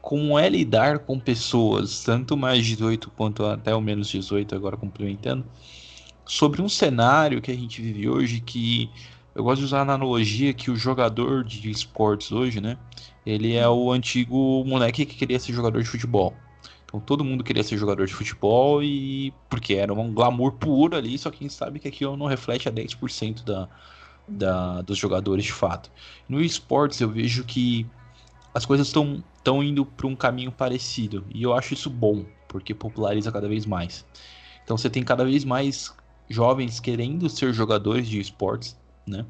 como 0.00 0.38
é 0.38 0.48
lidar 0.48 1.00
com 1.00 1.20
pessoas, 1.20 2.02
tanto 2.02 2.38
mais 2.38 2.64
18 2.64 3.10
quanto 3.10 3.44
até 3.44 3.74
o 3.74 3.80
menos 3.80 4.08
18, 4.08 4.54
agora 4.54 4.78
complementando, 4.78 5.44
sobre 6.24 6.62
um 6.62 6.70
cenário 6.70 7.42
que 7.42 7.50
a 7.50 7.54
gente 7.54 7.82
vive 7.82 8.08
hoje 8.08 8.40
que 8.40 8.88
eu 9.34 9.44
gosto 9.44 9.58
de 9.58 9.66
usar 9.66 9.80
a 9.80 9.82
analogia 9.82 10.54
que 10.54 10.70
o 10.70 10.76
jogador 10.76 11.44
de 11.44 11.70
esportes 11.70 12.32
hoje, 12.32 12.62
né? 12.62 12.78
Ele 13.26 13.54
é 13.56 13.68
o 13.68 13.92
antigo 13.92 14.64
moleque 14.64 15.04
que 15.04 15.16
queria 15.16 15.38
ser 15.38 15.52
jogador 15.52 15.82
de 15.82 15.88
futebol. 15.88 16.34
Então 16.90 16.98
todo 16.98 17.24
mundo 17.24 17.44
queria 17.44 17.62
ser 17.62 17.78
jogador 17.78 18.04
de 18.04 18.12
futebol 18.12 18.82
e 18.82 19.32
porque 19.48 19.74
era 19.74 19.94
um 19.94 20.12
glamour 20.12 20.52
puro 20.54 20.96
ali, 20.96 21.16
só 21.16 21.30
que 21.30 21.36
a 21.36 21.42
gente 21.46 21.54
sabe 21.54 21.78
que 21.78 21.86
aquilo 21.86 22.16
não 22.16 22.26
reflete 22.26 22.68
a 22.68 22.72
10% 22.72 23.44
da, 23.44 23.68
da, 24.26 24.82
dos 24.82 24.98
jogadores 24.98 25.44
de 25.44 25.52
fato. 25.52 25.88
No 26.28 26.42
esportes 26.42 27.00
eu 27.00 27.08
vejo 27.08 27.44
que 27.44 27.86
as 28.52 28.66
coisas 28.66 28.88
estão 28.88 29.22
estão 29.36 29.62
indo 29.62 29.86
para 29.86 30.06
um 30.06 30.16
caminho 30.16 30.50
parecido 30.50 31.24
e 31.32 31.44
eu 31.44 31.54
acho 31.54 31.72
isso 31.74 31.88
bom 31.88 32.26
porque 32.48 32.74
populariza 32.74 33.30
cada 33.30 33.48
vez 33.48 33.64
mais. 33.64 34.04
Então 34.64 34.76
você 34.76 34.90
tem 34.90 35.04
cada 35.04 35.24
vez 35.24 35.44
mais 35.44 35.94
jovens 36.28 36.80
querendo 36.80 37.28
ser 37.28 37.52
jogadores 37.52 38.08
de 38.08 38.18
esportes, 38.18 38.76
né? 39.06 39.24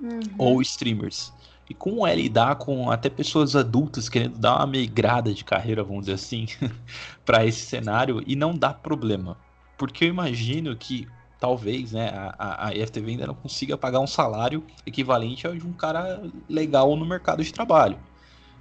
Uhum. 0.00 0.20
Ou 0.38 0.62
streamers. 0.62 1.34
E 1.68 1.74
como 1.74 2.06
é 2.06 2.14
lidar 2.14 2.56
com 2.56 2.90
até 2.90 3.10
pessoas 3.10 3.54
adultas 3.54 4.08
querendo 4.08 4.38
dar 4.38 4.56
uma 4.56 4.66
migrada 4.66 5.34
de 5.34 5.44
carreira, 5.44 5.84
vamos 5.84 6.06
dizer 6.06 6.14
assim, 6.14 6.46
para 7.24 7.44
esse 7.44 7.60
cenário 7.60 8.22
e 8.26 8.34
não 8.34 8.56
dá 8.56 8.72
problema? 8.72 9.36
Porque 9.76 10.04
eu 10.04 10.08
imagino 10.08 10.74
que 10.76 11.06
talvez 11.38 11.92
né, 11.92 12.10
a, 12.38 12.68
a 12.68 12.74
IFTV 12.74 13.12
ainda 13.12 13.26
não 13.26 13.34
consiga 13.34 13.76
pagar 13.76 14.00
um 14.00 14.06
salário 14.06 14.64
equivalente 14.86 15.46
ao 15.46 15.54
de 15.54 15.66
um 15.66 15.72
cara 15.72 16.22
legal 16.48 16.96
no 16.96 17.06
mercado 17.06 17.44
de 17.44 17.52
trabalho 17.52 17.98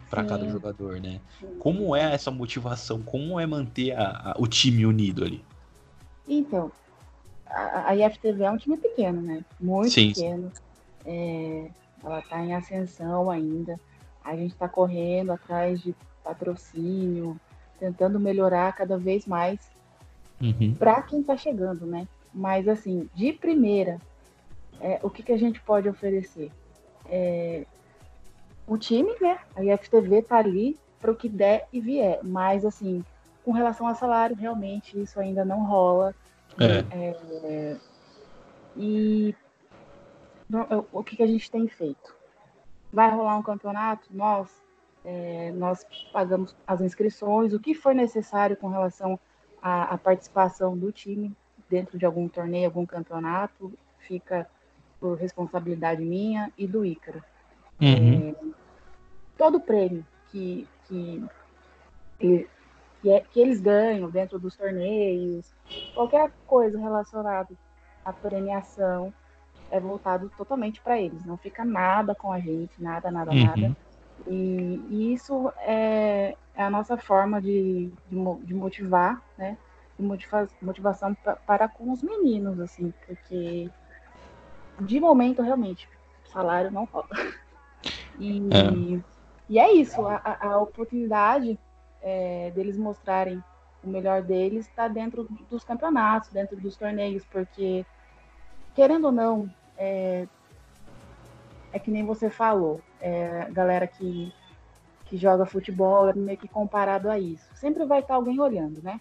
para 0.10 0.24
cada 0.24 0.48
jogador, 0.48 1.02
né? 1.02 1.20
Como 1.60 1.96
é 1.96 2.14
essa 2.14 2.32
motivação? 2.32 3.02
Como 3.02 3.40
é 3.40 3.46
manter 3.46 3.92
a, 3.92 4.32
a, 4.32 4.36
o 4.40 4.48
time 4.48 4.86
unido 4.86 5.24
ali? 5.24 5.44
Então, 6.28 6.72
a, 7.46 7.90
a 7.90 7.96
IFTV 7.96 8.44
é 8.44 8.52
um 8.52 8.58
time 8.58 8.78
pequeno, 8.78 9.22
né? 9.22 9.44
Muito 9.60 9.92
sim, 9.92 10.14
pequeno. 10.14 10.52
É, 11.06 11.70
ela 12.04 12.20
está 12.20 12.39
em 12.44 12.54
ascensão 12.54 13.30
ainda. 13.30 13.80
A 14.24 14.36
gente 14.36 14.54
está 14.54 14.68
correndo 14.68 15.32
atrás 15.32 15.82
de 15.82 15.96
patrocínio, 16.24 17.39
tentando 17.80 18.20
melhorar 18.20 18.74
cada 18.74 18.98
vez 18.98 19.25
mais 19.25 19.60
uhum. 20.42 20.75
para 20.77 21.01
quem 21.01 21.22
está 21.22 21.38
chegando, 21.38 21.86
né? 21.86 22.08
Mas 22.34 22.68
assim, 22.68 23.10
de 23.16 23.32
primeira, 23.34 24.00
é, 24.80 25.00
o 25.01 25.10
que, 25.10 25.24
que 25.24 25.32
a 25.32 25.38
gente 25.38 25.60
pode 25.62 25.88
oferecer? 25.88 26.51
É, 27.10 27.66
o 28.68 28.77
time, 28.77 29.16
né? 29.22 29.39
A 29.56 29.63
IFTV 29.63 30.22
tá 30.24 30.38
ali 30.38 30.77
para 31.00 31.12
o 31.12 31.16
que 31.16 31.30
der 31.30 31.68
e 31.72 31.80
vier, 31.80 32.20
mas 32.24 32.66
assim, 32.66 33.04
com 33.46 33.51
relação 33.51 33.88
a 33.88 33.96
salário, 33.96 34.36
realmente 34.36 35.00
isso 35.00 35.20
ainda 35.20 35.46
não 35.46 35.66
rola. 35.66 36.13
É. 36.60 36.84
É, 36.96 37.77
e 38.75 39.34
o 40.92 41.04
que, 41.04 41.18
que 41.18 41.24
a 41.24 41.27
gente 41.27 41.50
tem 41.51 41.68
feito? 41.68 42.16
Vai 42.92 43.12
rolar 43.12 43.38
um 43.38 43.44
campeonato? 43.44 44.08
Nós, 44.12 44.50
é, 45.04 45.51
nós 45.51 45.86
pagamos 46.12 46.56
as 46.66 46.82
inscrições, 46.82 47.54
o 47.54 47.60
que 47.60 47.74
for 47.74 47.94
necessário 47.94 48.56
com 48.56 48.70
relação 48.70 49.20
à, 49.62 49.94
à 49.94 49.98
participação 49.98 50.77
do 50.77 50.92
time 50.92 51.36
dentro 51.70 51.98
de 51.98 52.06
algum 52.06 52.30
torneio, 52.30 52.68
algum 52.68 52.86
campeonato, 52.86 53.74
fica 54.00 54.50
por 55.00 55.18
responsabilidade 55.18 56.04
minha 56.04 56.51
e 56.58 56.66
do 56.66 56.86
Ícaro. 56.86 57.22
Uhum. 57.82 58.54
Todo 59.38 59.60
prêmio 59.60 60.06
que, 60.32 60.68
que, 60.86 61.24
que, 62.18 62.50
que 63.01 63.10
é- 63.12 63.20
que 63.20 63.39
eles 63.39 63.60
ganham 63.60 64.10
dentro 64.10 64.39
dos 64.39 64.56
torneios, 64.56 65.54
qualquer 65.94 66.32
coisa 66.48 66.80
relacionada 66.80 67.54
à 68.04 68.13
premiação 68.13 69.13
é 69.69 69.79
voltado 69.79 70.29
totalmente 70.38 70.81
para 70.81 71.00
eles. 71.01 71.25
Não 71.25 71.38
fica 71.38 71.65
nada 71.65 72.15
com 72.15 72.31
a 72.31 72.39
gente, 72.39 72.81
nada, 72.81 73.12
nada, 73.12 73.31
Uhum. 73.31 73.39
nada. 73.39 73.77
E, 74.27 74.86
e 74.89 75.13
isso 75.13 75.51
é, 75.59 76.36
é 76.53 76.63
a 76.63 76.69
nossa 76.69 76.97
forma 76.97 77.41
de, 77.41 77.91
de, 78.07 78.17
de 78.45 78.53
motivar, 78.53 79.21
né? 79.38 79.57
De 79.97 80.05
motiva- 80.05 80.47
motivação 80.62 81.13
pra- 81.15 81.36
para 81.38 81.67
com 81.69 81.91
os 81.91 82.01
meninos, 82.03 82.59
assim, 82.59 82.93
porque 83.05 83.69
de 84.81 85.00
momento 85.00 85.41
realmente 85.41 85.88
salário 86.25 86.71
não 86.71 86.86
falta. 86.88 87.09
E 88.19 88.39
É. 88.51 88.97
e 89.50 89.59
é 89.59 89.71
isso, 89.74 90.05
a, 90.05 90.15
a- 90.17 90.47
a 90.53 90.59
oportunidade 90.59 91.57
é, 92.01 92.51
deles 92.51 92.77
mostrarem 92.77 93.41
o 93.81 93.89
melhor 93.89 94.21
deles 94.24 94.67
está 94.67 94.88
dentro 94.89 95.25
dos 95.50 95.63
campeonatos, 95.63 96.29
dentro 96.31 96.59
dos 96.59 96.75
torneios, 96.75 97.24
porque, 97.25 97.86
querendo 98.77 99.05
ou 99.05 99.12
não, 99.12 99.50
é, 99.75 100.27
é 101.74 101.79
que 101.79 101.89
nem 101.89 102.05
você 102.05 102.29
falou, 102.29 102.79
é, 103.01 103.50
galera 103.51 103.88
que, 103.88 104.31
que 105.07 105.17
joga 105.17 105.48
futebol 105.48 106.07
é 106.07 106.13
meio 106.13 106.38
que 106.38 106.48
comparado 106.48 107.10
a 107.10 107.17
isso. 107.17 107.50
Sempre 107.55 107.86
vai 107.88 108.01
estar 108.01 108.13
alguém 108.13 108.39
olhando, 108.39 108.79
né? 108.84 109.00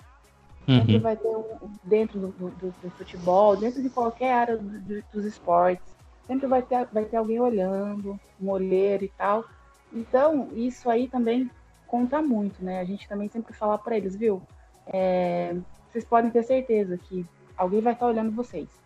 Sempre 0.66 0.96
Uhum. 0.96 1.02
vai 1.02 1.14
ter 1.14 1.28
um, 1.28 1.44
dentro 1.84 2.18
do, 2.18 2.28
do- 2.28 2.74
do- 2.82 2.90
futebol, 2.92 3.54
dentro 3.54 3.82
de 3.82 3.90
qualquer 3.90 4.32
área 4.32 4.56
do- 4.56 5.02
dos 5.12 5.24
esportes, 5.26 5.84
sempre 6.26 6.46
vai 6.46 6.62
ter, 6.62 6.86
vai 6.90 7.04
ter 7.04 7.16
alguém 7.18 7.38
olhando, 7.38 8.18
um 8.40 8.48
olheiro 8.48 9.04
e 9.04 9.08
tal. 9.08 9.44
Então, 9.92 10.48
isso 10.54 10.88
aí 10.88 11.06
também 11.06 11.50
conta 11.86 12.22
muito, 12.22 12.64
né? 12.64 12.80
A 12.80 12.84
gente 12.84 13.06
também 13.06 13.28
sempre 13.28 13.52
fala 13.52 13.76
para 13.76 13.94
eles, 13.98 14.16
viu? 14.16 14.40
É, 14.86 15.54
vocês 15.92 16.04
podem 16.06 16.30
ter 16.30 16.42
certeza 16.44 16.96
que 16.96 17.26
alguém 17.58 17.82
vai 17.82 17.92
estar 17.92 18.06
olhando 18.06 18.32
vocês. 18.32 18.85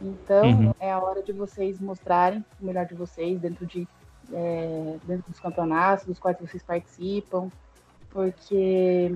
Então, 0.00 0.46
Uhum. 0.50 0.74
é 0.78 0.92
a 0.92 0.98
hora 1.00 1.22
de 1.22 1.32
vocês 1.32 1.80
mostrarem 1.80 2.44
o 2.60 2.64
melhor 2.64 2.86
de 2.86 2.94
vocês 2.94 3.40
dentro 3.40 3.66
de 3.66 3.86
é, 4.32 4.96
dentro 5.04 5.30
dos 5.30 5.40
campeonatos 5.40 6.04
dos 6.04 6.18
quais 6.18 6.38
vocês 6.38 6.62
participam, 6.62 7.50
porque 8.10 9.14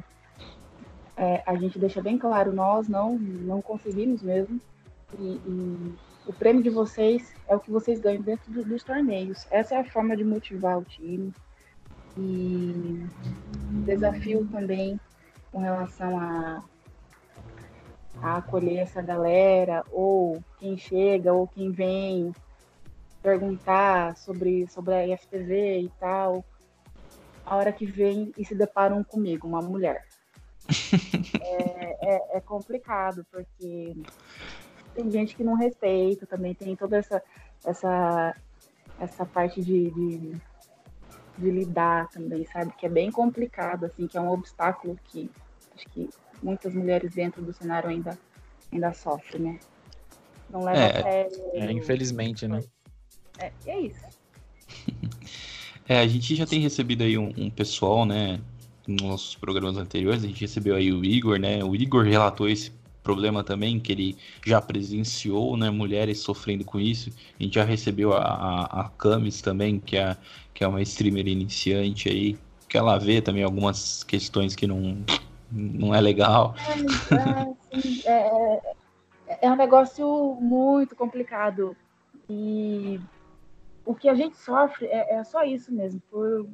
é, 1.16 1.42
a 1.46 1.54
gente 1.54 1.78
deixa 1.78 2.00
bem 2.00 2.16
claro, 2.16 2.50
nós 2.52 2.88
não, 2.88 3.18
não 3.18 3.60
conseguimos 3.60 4.22
mesmo. 4.22 4.58
E, 5.18 5.40
e 5.46 5.94
o 6.26 6.32
prêmio 6.32 6.62
de 6.62 6.70
vocês 6.70 7.34
é 7.46 7.54
o 7.54 7.60
que 7.60 7.70
vocês 7.70 8.00
ganham 8.00 8.22
dentro 8.22 8.50
do- 8.50 8.64
dos 8.64 8.82
torneios. 8.82 9.46
Essa 9.50 9.74
é 9.74 9.78
a 9.80 9.84
forma 9.84 10.16
de 10.16 10.24
motivar 10.24 10.78
o 10.78 10.84
time. 10.84 11.32
E 12.16 13.04
desafio 13.84 14.46
também 14.50 14.98
com 15.50 15.58
relação 15.60 16.18
a, 16.18 16.62
a 18.22 18.36
acolher 18.36 18.78
essa 18.78 19.02
galera, 19.02 19.84
ou 19.90 20.42
quem 20.58 20.78
chega, 20.78 21.32
ou 21.32 21.48
quem 21.48 21.72
vem 21.72 22.32
perguntar 23.20 24.16
sobre, 24.16 24.66
sobre 24.68 24.94
a 24.94 25.06
IFTV 25.08 25.80
e 25.80 25.92
tal. 25.98 26.44
A 27.44 27.56
hora 27.56 27.72
que 27.72 27.84
vem 27.84 28.32
e 28.38 28.44
se 28.44 28.54
deparam 28.54 29.02
comigo, 29.02 29.48
uma 29.48 29.60
mulher 29.60 30.06
é, 32.00 32.38
é 32.38 32.40
complicado, 32.40 33.26
porque 33.30 33.96
tem 34.94 35.10
gente 35.10 35.34
que 35.34 35.42
não 35.42 35.54
respeita, 35.54 36.24
também 36.24 36.54
tem 36.54 36.76
toda 36.76 36.96
essa, 36.98 37.20
essa, 37.64 38.36
essa 39.00 39.26
parte 39.26 39.60
de, 39.60 39.90
de, 39.90 40.40
de 41.38 41.50
lidar 41.50 42.08
também, 42.10 42.46
sabe? 42.46 42.72
Que 42.72 42.86
é 42.86 42.88
bem 42.88 43.10
complicado, 43.10 43.86
assim, 43.86 44.06
que 44.06 44.16
é 44.16 44.20
um 44.20 44.30
obstáculo 44.30 44.96
que 45.04 45.28
acho 45.74 45.86
que 45.88 46.08
muitas 46.42 46.74
mulheres 46.74 47.14
dentro 47.14 47.42
do 47.42 47.52
cenário 47.52 47.88
ainda, 47.88 48.18
ainda 48.72 48.92
sofrem, 48.92 49.42
né? 49.42 49.60
Não 50.50 50.64
leva 50.64 50.78
É, 50.78 50.98
a 50.98 51.02
sério. 51.02 51.40
É, 51.54 51.72
infelizmente, 51.72 52.46
né? 52.46 52.62
É, 53.38 53.52
é 53.66 53.80
isso. 53.80 54.04
É, 55.88 55.98
a 55.98 56.06
gente 56.06 56.36
já 56.36 56.46
tem 56.46 56.60
recebido 56.60 57.02
aí 57.02 57.18
um, 57.18 57.32
um 57.36 57.50
pessoal, 57.50 58.06
né? 58.06 58.40
Nos 58.86 59.02
nossos 59.02 59.34
programas 59.34 59.76
anteriores, 59.76 60.22
a 60.22 60.26
gente 60.28 60.40
recebeu 60.40 60.76
aí 60.76 60.92
o 60.92 61.04
Igor, 61.04 61.38
né? 61.38 61.62
O 61.62 61.74
Igor 61.74 62.04
relatou 62.04 62.48
esse 62.48 62.72
problema 63.02 63.42
também, 63.42 63.80
que 63.80 63.92
ele 63.92 64.16
já 64.46 64.60
presenciou, 64.60 65.56
né? 65.56 65.70
Mulheres 65.70 66.20
sofrendo 66.20 66.64
com 66.64 66.78
isso. 66.78 67.10
A 67.38 67.42
gente 67.42 67.54
já 67.56 67.64
recebeu 67.64 68.12
a, 68.12 68.22
a, 68.22 68.80
a 68.82 68.88
Camis 68.90 69.42
também, 69.42 69.80
que 69.80 69.96
é, 69.96 70.16
que 70.54 70.62
é 70.62 70.68
uma 70.68 70.80
streamer 70.80 71.26
iniciante 71.26 72.08
aí, 72.08 72.38
que 72.68 72.78
ela 72.78 72.96
vê 72.96 73.20
também 73.20 73.42
algumas 73.42 74.04
questões 74.04 74.54
que 74.54 74.66
não, 74.66 75.04
não 75.52 75.94
é 75.94 76.00
legal. 76.00 76.54
É, 78.04 78.10
é, 78.10 78.72
é- 79.26 79.38
é 79.42 79.50
um 79.50 79.56
negócio 79.56 80.36
muito 80.40 80.96
complicado. 80.96 81.76
E 82.28 83.00
o 83.84 83.94
que 83.94 84.08
a 84.08 84.14
gente 84.14 84.36
sofre 84.36 84.86
é, 84.86 85.14
é 85.14 85.24
só 85.24 85.42
isso 85.44 85.72
mesmo, 85.72 86.00
por 86.10 86.46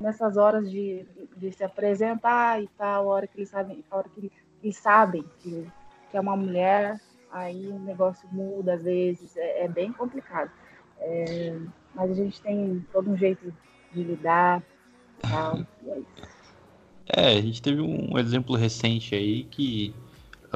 nessas 0.00 0.36
horas 0.36 0.70
de, 0.70 1.06
de 1.36 1.52
se 1.52 1.62
apresentar 1.62 2.60
e 2.62 2.68
tal, 2.76 3.04
a 3.10 3.14
hora 3.14 3.26
que 3.26 3.38
eles 3.38 3.50
sabem, 3.50 3.84
a 3.90 3.96
hora 3.96 4.08
que 4.08 4.32
eles 4.62 4.76
sabem 4.76 5.24
que, 5.40 5.66
que 6.10 6.16
é 6.16 6.20
uma 6.20 6.36
mulher, 6.36 7.00
aí 7.30 7.68
o 7.68 7.78
negócio 7.78 8.28
muda 8.32 8.74
às 8.74 8.82
vezes, 8.82 9.36
é, 9.36 9.64
é 9.64 9.68
bem 9.68 9.92
complicado. 9.92 10.50
É, 10.98 11.56
mas 11.94 12.10
a 12.10 12.14
gente 12.14 12.40
tem 12.40 12.84
todo 12.92 13.10
um 13.10 13.16
jeito 13.16 13.52
de 13.92 14.02
lidar 14.02 14.62
e 15.18 15.28
tal, 15.28 15.58
e 15.84 15.90
é 15.90 15.98
isso. 15.98 16.41
É, 17.06 17.28
a 17.36 17.40
gente 17.40 17.60
teve 17.60 17.80
um 17.80 18.16
exemplo 18.18 18.56
recente 18.56 19.14
aí 19.14 19.44
que, 19.44 19.94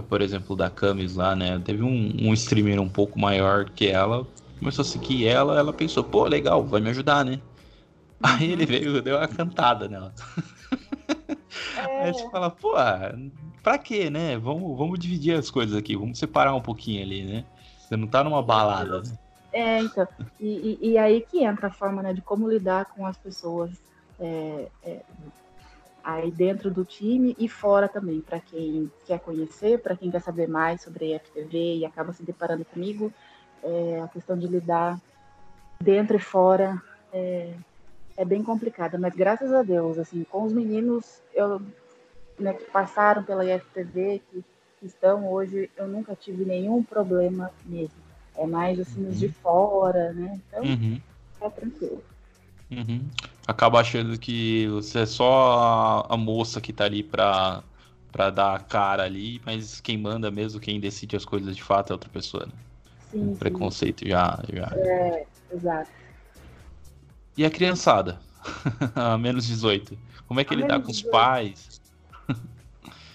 por 0.09 0.20
exemplo, 0.22 0.56
da 0.56 0.70
Camis 0.70 1.14
lá, 1.16 1.35
né? 1.35 1.59
Teve 1.61 1.82
um, 1.82 2.28
um 2.28 2.32
streamer 2.35 2.80
um 2.80 2.88
pouco 2.88 3.18
maior 3.18 3.70
que 3.70 3.87
ela, 3.88 4.26
começou 4.59 4.82
a 4.82 4.85
seguir 4.85 5.26
ela, 5.26 5.59
ela 5.59 5.72
pensou, 5.72 6.04
pô, 6.04 6.24
legal, 6.26 6.66
vai 6.66 6.80
me 6.80 6.90
ajudar, 6.90 7.24
né? 7.24 7.42
Aí 8.22 8.52
ele 8.52 8.66
veio, 8.66 9.02
deu 9.02 9.16
uma 9.18 9.28
cantada 9.28 9.88
nela. 9.88 10.14
Aí 11.98 12.12
você 12.12 12.28
fala, 12.28 12.50
pô, 12.50 12.72
pra 13.62 13.78
quê, 13.78 14.11
né? 14.11 14.38
Vamos, 14.38 14.76
vamos 14.76 14.98
dividir 14.98 15.37
as 15.37 15.50
coisas 15.50 15.76
aqui, 15.76 15.96
vamos 15.96 16.18
separar 16.18 16.54
um 16.54 16.61
pouquinho 16.62 17.02
ali, 17.02 17.24
né? 17.24 17.44
Você 17.78 17.96
não 17.96 18.09
tá 18.09 18.22
numa 18.24 18.42
balada, 18.42 19.02
né? 19.02 19.16
É, 19.52 19.80
então, 19.80 20.06
e, 20.38 20.88
e- 20.88 20.92
e 20.92 20.98
aí 20.98 21.22
que 21.26 21.42
entra 21.44 21.68
a 21.68 21.72
forma 21.72 22.02
né, 22.02 22.12
de 22.12 22.22
como 22.22 22.48
lidar 22.48 22.87
com 22.92 23.06
as 23.06 23.16
pessoas 23.18 23.70
é, 24.18 24.70
é, 24.82 25.04
aí 26.06 26.30
dentro 26.30 26.70
do 26.70 26.84
time 26.84 27.34
e 27.36 27.48
fora 27.48 27.88
também, 27.88 28.20
para 28.20 28.38
quem 28.38 28.88
quer 29.04 29.18
conhecer, 29.18 29.80
para 29.82 29.96
quem 29.96 30.08
quer 30.08 30.22
saber 30.22 30.48
mais 30.48 30.80
sobre 30.80 31.12
a 31.12 31.16
FTV 31.16 31.78
e 31.78 31.84
acaba 31.84 32.12
se 32.12 32.22
deparando 32.22 32.64
comigo, 32.64 33.12
é, 33.60 34.00
a 34.00 34.06
questão 34.06 34.38
de 34.38 34.46
lidar 34.46 35.00
dentro 35.82 36.14
e 36.16 36.20
fora 36.20 36.80
é, 37.12 37.52
é 38.16 38.24
bem 38.24 38.40
complicada, 38.44 38.96
mas 38.96 39.16
graças 39.16 39.52
a 39.52 39.64
Deus, 39.64 39.98
assim, 39.98 40.22
com 40.22 40.44
os 40.44 40.52
meninos 40.52 41.20
eu, 41.34 41.60
né, 42.38 42.54
que 42.54 42.64
passaram 42.66 43.24
pela 43.24 43.44
IFTV, 43.44 44.22
que, 44.30 44.44
que 44.78 44.86
estão 44.86 45.28
hoje, 45.28 45.68
eu 45.76 45.88
nunca 45.88 46.14
tive 46.14 46.44
nenhum 46.44 46.84
problema 46.84 47.50
mesmo. 47.64 47.96
É 48.36 48.46
mais 48.46 48.78
assim 48.78 49.04
os 49.08 49.18
de 49.18 49.28
fora, 49.28 50.12
né? 50.12 50.38
Então 50.48 50.64
Uhum, 50.66 51.00
tá 51.40 51.50
tranquilo. 51.50 52.00
uhum. 52.70 53.00
Acaba 53.46 53.80
achando 53.80 54.18
que 54.18 54.66
você 54.68 55.00
é 55.00 55.06
só 55.06 56.04
a, 56.09 56.14
a 56.14 56.16
moça 56.16 56.61
que 56.61 56.72
tá 56.72 56.85
ali 56.85 57.02
pra, 57.02 57.62
pra 58.11 58.30
dar 58.30 58.54
a 58.56 58.59
cara 58.61 59.04
ali, 59.04 59.40
mas 59.46 59.80
quem 59.80 59.96
manda 59.96 60.30
mesmo, 60.30 60.61
quem 60.61 60.80
decide 60.80 61.16
as 61.16 61.24
coisas 61.24 61.54
de 61.56 61.62
fato 61.62 61.90
é 61.90 61.94
outra 61.94 62.11
pessoa, 62.11 62.46
né? 62.46 62.52
Sim, 63.11 63.35
sim, 63.35 63.38
preconceito 63.38 64.06
já, 64.09 64.38
já. 64.52 64.72
exato. 65.52 65.90
E 67.37 67.44
a 67.44 67.50
criançada? 67.50 68.18
a 68.94 69.16
menos 69.18 69.46
18. 69.46 69.96
Como 70.26 70.40
é 70.40 70.44
que 70.44 70.52
A 70.52 70.56
ele 70.56 70.64
tá 70.64 70.74
menos 70.74 70.87
com 70.87 70.90
os 70.92 71.02
18. 71.02 71.12
pais? 71.12 71.80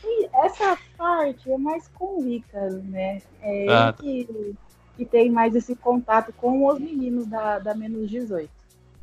E 0.04 0.30
essa 0.46 0.78
parte 0.98 1.52
é 1.52 1.58
mais 1.58 1.88
com 1.90 2.22
o 2.22 2.28
Ícaro, 2.30 2.84
né? 2.84 3.22
É 3.42 3.68
Ah, 3.68 3.94
ele 3.94 3.94
que, 3.94 4.56
que 4.98 5.06
tem 5.06 5.32
mais 5.32 5.56
esse 5.56 5.76
contato 5.76 6.32
com 6.34 6.68
os 6.68 6.80
meninos 6.80 7.26
da, 7.28 7.60
da 7.60 7.74
menos 7.74 8.10
18. 8.10 8.52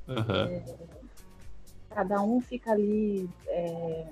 Aham. 0.08 0.48
Cada 1.98 2.22
um 2.22 2.40
fica 2.40 2.70
ali 2.70 3.28
é, 3.48 4.06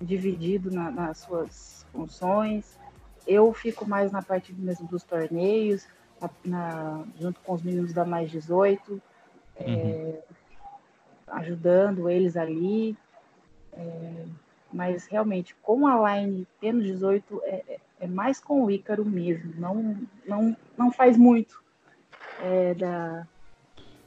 dividido 0.00 0.70
na, 0.70 0.88
nas 0.88 1.18
suas 1.18 1.84
funções. 1.90 2.78
Eu 3.26 3.52
fico 3.52 3.84
mais 3.84 4.12
na 4.12 4.22
parte 4.22 4.52
mesmo 4.52 4.86
dos 4.86 5.02
torneios, 5.02 5.84
na, 6.20 6.30
na, 6.44 7.04
junto 7.18 7.40
com 7.40 7.54
os 7.54 7.62
meninos 7.64 7.92
da 7.92 8.04
Mais 8.04 8.30
18, 8.30 9.02
é, 9.56 9.64
uhum. 9.64 9.74
é, 9.74 10.22
ajudando 11.26 12.08
eles 12.08 12.36
ali. 12.36 12.96
É, 13.72 14.24
mas 14.72 15.08
realmente, 15.08 15.56
com 15.56 15.88
a 15.88 16.20
line 16.20 16.46
menos 16.62 16.84
18, 16.84 17.42
é, 17.42 17.64
é, 17.66 17.80
é 17.98 18.06
mais 18.06 18.38
com 18.38 18.62
o 18.62 18.70
Ícaro 18.70 19.04
mesmo, 19.04 19.52
não, 19.56 19.96
não, 20.24 20.56
não 20.78 20.92
faz 20.92 21.16
muito 21.16 21.60
é, 22.40 22.74
da. 22.74 23.26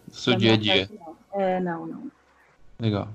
Do 0.08 0.16
seu 0.16 0.32
da 0.32 0.40
dia 0.40 0.54
a 0.54 0.58
dia. 0.58 0.88
Parte, 0.88 1.04
não. 1.04 1.42
É, 1.42 1.60
não, 1.60 1.86
não. 1.86 2.12
Legal. 2.80 3.14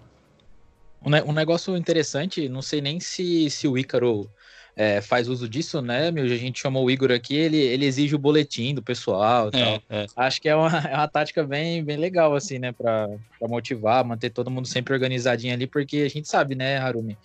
Um, 1.05 1.33
negócio 1.33 1.77
interessante, 1.77 2.49
não 2.49 2.61
sei 2.61 2.81
nem 2.81 3.01
se, 3.01 3.49
se 3.49 3.67
o 3.67 3.79
Ícaro 3.79 4.31
é, 4.77 5.01
faz 5.01 5.29
uso 5.29 5.49
disso, 5.49 5.81
né, 5.81 6.11
meu? 6.11 6.25
A 6.25 6.29
gente 6.29 6.61
chamou 6.61 6.85
o 6.85 6.91
Igor 6.91 7.11
aqui, 7.11 7.35
ele, 7.35 7.57
ele 7.57 7.87
exige 7.87 8.15
o 8.15 8.19
boletim 8.19 8.75
do 8.75 8.83
pessoal 8.83 9.51
e 9.53 9.57
é, 9.57 9.65
tal. 9.65 9.83
É. 9.89 10.07
Acho 10.17 10.41
que 10.41 10.49
é 10.49 10.55
uma, 10.55 10.69
é 10.89 10.95
uma 10.95 11.09
tática 11.09 11.43
bem, 11.43 11.83
bem 11.83 11.97
legal, 11.97 12.35
assim, 12.35 12.59
né, 12.59 12.73
para 12.73 13.09
motivar, 13.43 14.05
manter 14.05 14.31
todo 14.31 14.51
mundo 14.51 14.69
sempre 14.69 14.93
organizadinho 14.93 15.55
ali, 15.55 15.67
porque 15.67 15.99
a 15.99 16.11
gente 16.11 16.29
sabe, 16.29 16.55
né, 16.55 16.79
Harumi? 16.79 17.17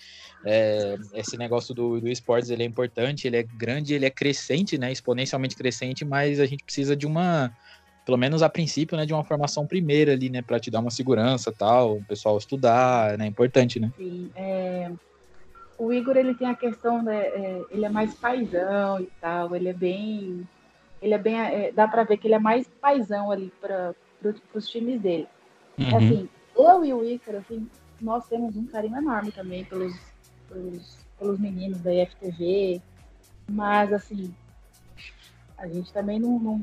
É, 0.46 0.96
esse 1.14 1.38
negócio 1.38 1.74
do, 1.74 2.00
do 2.00 2.08
esportes 2.08 2.52
ele 2.52 2.64
é 2.64 2.66
importante, 2.66 3.28
ele 3.28 3.38
é 3.38 3.44
grande, 3.44 3.96
ele 3.96 4.06
é 4.06 4.12
crescente, 4.12 4.78
né? 4.78 4.92
Exponencialmente 4.92 5.56
crescente, 5.56 6.06
mas 6.06 6.40
a 6.40 6.46
gente 6.46 6.64
precisa 6.64 6.96
de 6.96 7.08
uma 7.08 7.52
pelo 8.06 8.18
menos 8.18 8.44
a 8.44 8.50
princípio, 8.50 8.96
né, 8.96 9.06
de 9.06 9.14
uma 9.14 9.24
formação 9.24 9.66
primeira 9.66 10.14
ali, 10.14 10.30
né, 10.30 10.42
para 10.42 10.60
te 10.60 10.70
dar 10.70 10.80
uma 10.80 10.92
segurança 10.92 11.52
tal, 11.52 11.98
o 11.98 12.06
pessoal 12.06 12.38
estudar, 12.38 13.18
né, 13.18 13.26
é 13.26 13.28
importante, 13.28 13.80
né? 13.80 13.92
Sim, 13.98 14.30
é... 14.36 14.92
o 15.78 15.92
Igor, 15.92 16.16
ele 16.16 16.36
tem 16.36 16.48
a 16.48 16.56
questão, 16.56 17.02
né, 17.02 17.18
é... 17.18 17.62
ele 17.72 17.84
é 17.84 17.90
mais 17.90 18.14
paisão 18.14 19.02
e 19.02 19.10
tal, 19.20 19.56
ele 19.56 19.70
é 19.70 19.74
bem, 19.74 20.48
ele 21.02 21.14
é 21.16 21.18
bem, 21.18 21.42
é... 21.42 21.72
dá 21.72 21.88
para 21.88 22.04
ver 22.04 22.18
que 22.18 22.28
ele 22.28 22.36
é 22.36 22.40
mais 22.40 22.68
paisão 22.80 23.32
ali 23.32 23.52
para 23.60 23.96
os 24.54 24.70
times 24.70 25.02
dele. 25.02 25.28
Uhum. 25.78 25.98
Assim, 25.98 26.30
eu 26.56 26.86
e 26.86 26.94
o 26.94 27.04
Ícaro, 27.04 27.40
assim, 27.40 27.68
nós 28.00 28.28
temos 28.28 28.56
um 28.56 28.68
carinho 28.68 28.98
enorme 28.98 29.32
também 29.32 29.66
pelos, 29.66 29.96
pelos, 30.48 30.98
pelos 31.18 31.40
meninos 31.40 31.82
da 31.82 31.92
IFTV, 31.92 32.82
mas, 33.50 33.92
assim, 33.92 34.34
a 35.58 35.68
gente 35.68 35.92
também 35.92 36.20
não, 36.20 36.38
não 36.40 36.62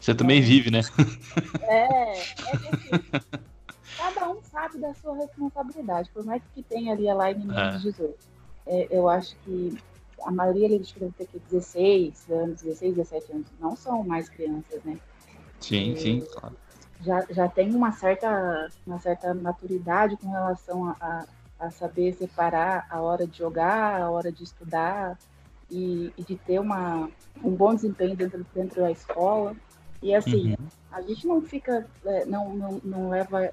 você 0.00 0.14
também 0.14 0.38
é. 0.38 0.42
vive, 0.42 0.70
né? 0.70 0.80
É, 1.62 2.18
é 2.18 2.56
que 2.56 2.68
assim, 2.68 3.22
cada 3.96 4.30
um 4.30 4.42
sabe 4.42 4.78
da 4.78 4.92
sua 4.94 5.16
responsabilidade, 5.16 6.10
por 6.12 6.24
mais 6.24 6.42
que 6.54 6.62
tenha 6.62 6.92
ali 6.92 7.08
a 7.08 7.14
line 7.14 7.46
menos 7.46 7.74
é. 7.74 7.78
18. 7.78 8.14
É, 8.66 8.88
eu 8.90 9.08
acho 9.08 9.36
que 9.44 9.78
a 10.24 10.30
maioria 10.30 10.66
eles 10.66 10.92
devem 10.92 11.10
ter 11.12 11.24
aqui 11.24 11.40
16 11.50 12.30
anos, 12.30 12.62
16, 12.62 12.96
17 12.96 13.32
anos, 13.32 13.46
não 13.60 13.76
são 13.76 14.02
mais 14.04 14.28
crianças, 14.28 14.82
né? 14.84 14.98
Sim, 15.60 15.92
e 15.92 15.96
sim, 15.96 16.26
claro. 16.32 16.56
Já, 17.00 17.26
já 17.30 17.48
tem 17.48 17.74
uma 17.74 17.92
certa, 17.92 18.70
uma 18.86 19.00
certa 19.00 19.34
maturidade 19.34 20.16
com 20.16 20.30
relação 20.30 20.88
a, 20.88 20.96
a, 21.00 21.66
a 21.66 21.70
saber 21.70 22.14
separar 22.14 22.86
a 22.88 23.00
hora 23.00 23.26
de 23.26 23.38
jogar, 23.38 24.00
a 24.00 24.10
hora 24.10 24.30
de 24.30 24.44
estudar, 24.44 25.18
e, 25.72 26.12
e 26.16 26.22
de 26.22 26.36
ter 26.36 26.60
uma, 26.60 27.08
um 27.42 27.50
bom 27.50 27.74
desempenho 27.74 28.14
dentro, 28.14 28.46
dentro 28.54 28.82
da 28.82 28.90
escola. 28.90 29.56
E 30.02 30.14
assim, 30.14 30.50
uhum. 30.50 30.68
a 30.92 31.00
gente 31.00 31.26
não 31.26 31.40
fica, 31.40 31.86
é, 32.04 32.26
não, 32.26 32.54
não, 32.54 32.80
não 32.84 33.08
leva 33.08 33.52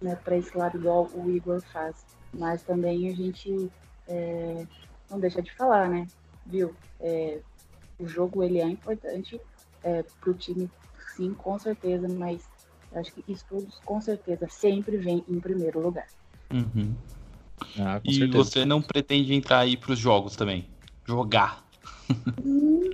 né, 0.00 0.16
para 0.16 0.36
esse 0.36 0.56
lado 0.56 0.78
igual 0.78 1.08
o 1.14 1.30
Igor 1.30 1.60
faz, 1.60 2.06
mas 2.32 2.62
também 2.62 3.08
a 3.08 3.14
gente 3.14 3.70
é, 4.08 4.66
não 5.10 5.20
deixa 5.20 5.42
de 5.42 5.52
falar, 5.54 5.88
né? 5.88 6.06
Viu? 6.46 6.74
É, 6.98 7.40
o 7.98 8.08
jogo 8.08 8.42
ele 8.42 8.58
é 8.58 8.66
importante 8.66 9.38
é, 9.84 10.02
para 10.02 10.30
o 10.30 10.34
time, 10.34 10.70
sim, 11.14 11.34
com 11.34 11.58
certeza, 11.58 12.08
mas 12.08 12.48
acho 12.94 13.12
que 13.12 13.24
estudos 13.30 13.78
com 13.84 14.00
certeza 14.00 14.48
sempre 14.48 14.96
vem 14.96 15.22
em 15.28 15.38
primeiro 15.38 15.80
lugar. 15.80 16.06
Uhum. 16.52 16.94
Ah, 17.78 18.00
e 18.02 18.14
certeza. 18.14 18.38
você 18.38 18.64
não 18.64 18.80
pretende 18.80 19.34
entrar 19.34 19.60
aí 19.60 19.76
para 19.76 19.92
os 19.92 19.98
jogos 19.98 20.34
também? 20.34 20.66
Jogar? 21.10 21.62
Hum, 22.44 22.90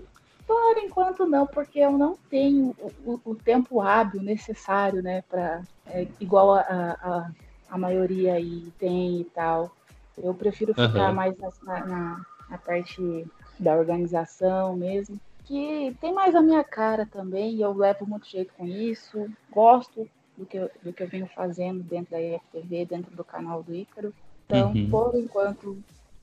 por 0.46 0.78
enquanto 0.78 1.26
não, 1.26 1.46
porque 1.46 1.80
eu 1.80 1.92
não 1.92 2.16
tenho 2.30 2.74
o, 3.04 3.20
o 3.24 3.34
tempo 3.34 3.80
hábil 3.80 4.22
necessário, 4.22 5.02
né, 5.02 5.22
para 5.22 5.62
é, 5.86 6.06
igual 6.20 6.54
a, 6.54 6.60
a, 6.60 7.30
a, 7.70 7.78
maioria 7.78 8.34
aí 8.34 8.72
tem 8.78 9.20
e 9.20 9.24
tal. 9.24 9.70
Eu 10.16 10.34
prefiro 10.34 10.72
ficar 10.72 11.10
uhum. 11.10 11.14
mais 11.14 11.36
na, 11.38 11.86
na, 11.86 12.24
na, 12.48 12.58
parte 12.58 13.26
da 13.58 13.76
organização 13.76 14.76
mesmo, 14.76 15.20
que 15.44 15.94
tem 16.00 16.12
mais 16.12 16.34
a 16.34 16.40
minha 16.40 16.64
cara 16.64 17.06
também, 17.06 17.54
e 17.54 17.62
eu 17.62 17.72
levo 17.72 18.06
muito 18.06 18.28
jeito 18.28 18.52
com 18.56 18.66
isso, 18.66 19.30
gosto 19.52 20.08
do 20.36 20.46
que, 20.46 20.56
eu, 20.56 20.70
do 20.82 20.92
que 20.92 21.02
eu 21.02 21.08
venho 21.08 21.26
fazendo 21.34 21.82
dentro 21.82 22.12
da 22.12 22.20
IFTV, 22.20 22.86
dentro 22.86 23.16
do 23.16 23.24
canal 23.24 23.62
do 23.62 23.74
Ícaro. 23.74 24.12
Então, 24.46 24.72
uhum. 24.72 24.88
por 24.88 25.14
enquanto, 25.16 25.78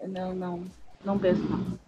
não, 0.08 0.34
não, 0.34 0.64
não 1.06 1.20
penso 1.20 1.42
não. 1.44 1.80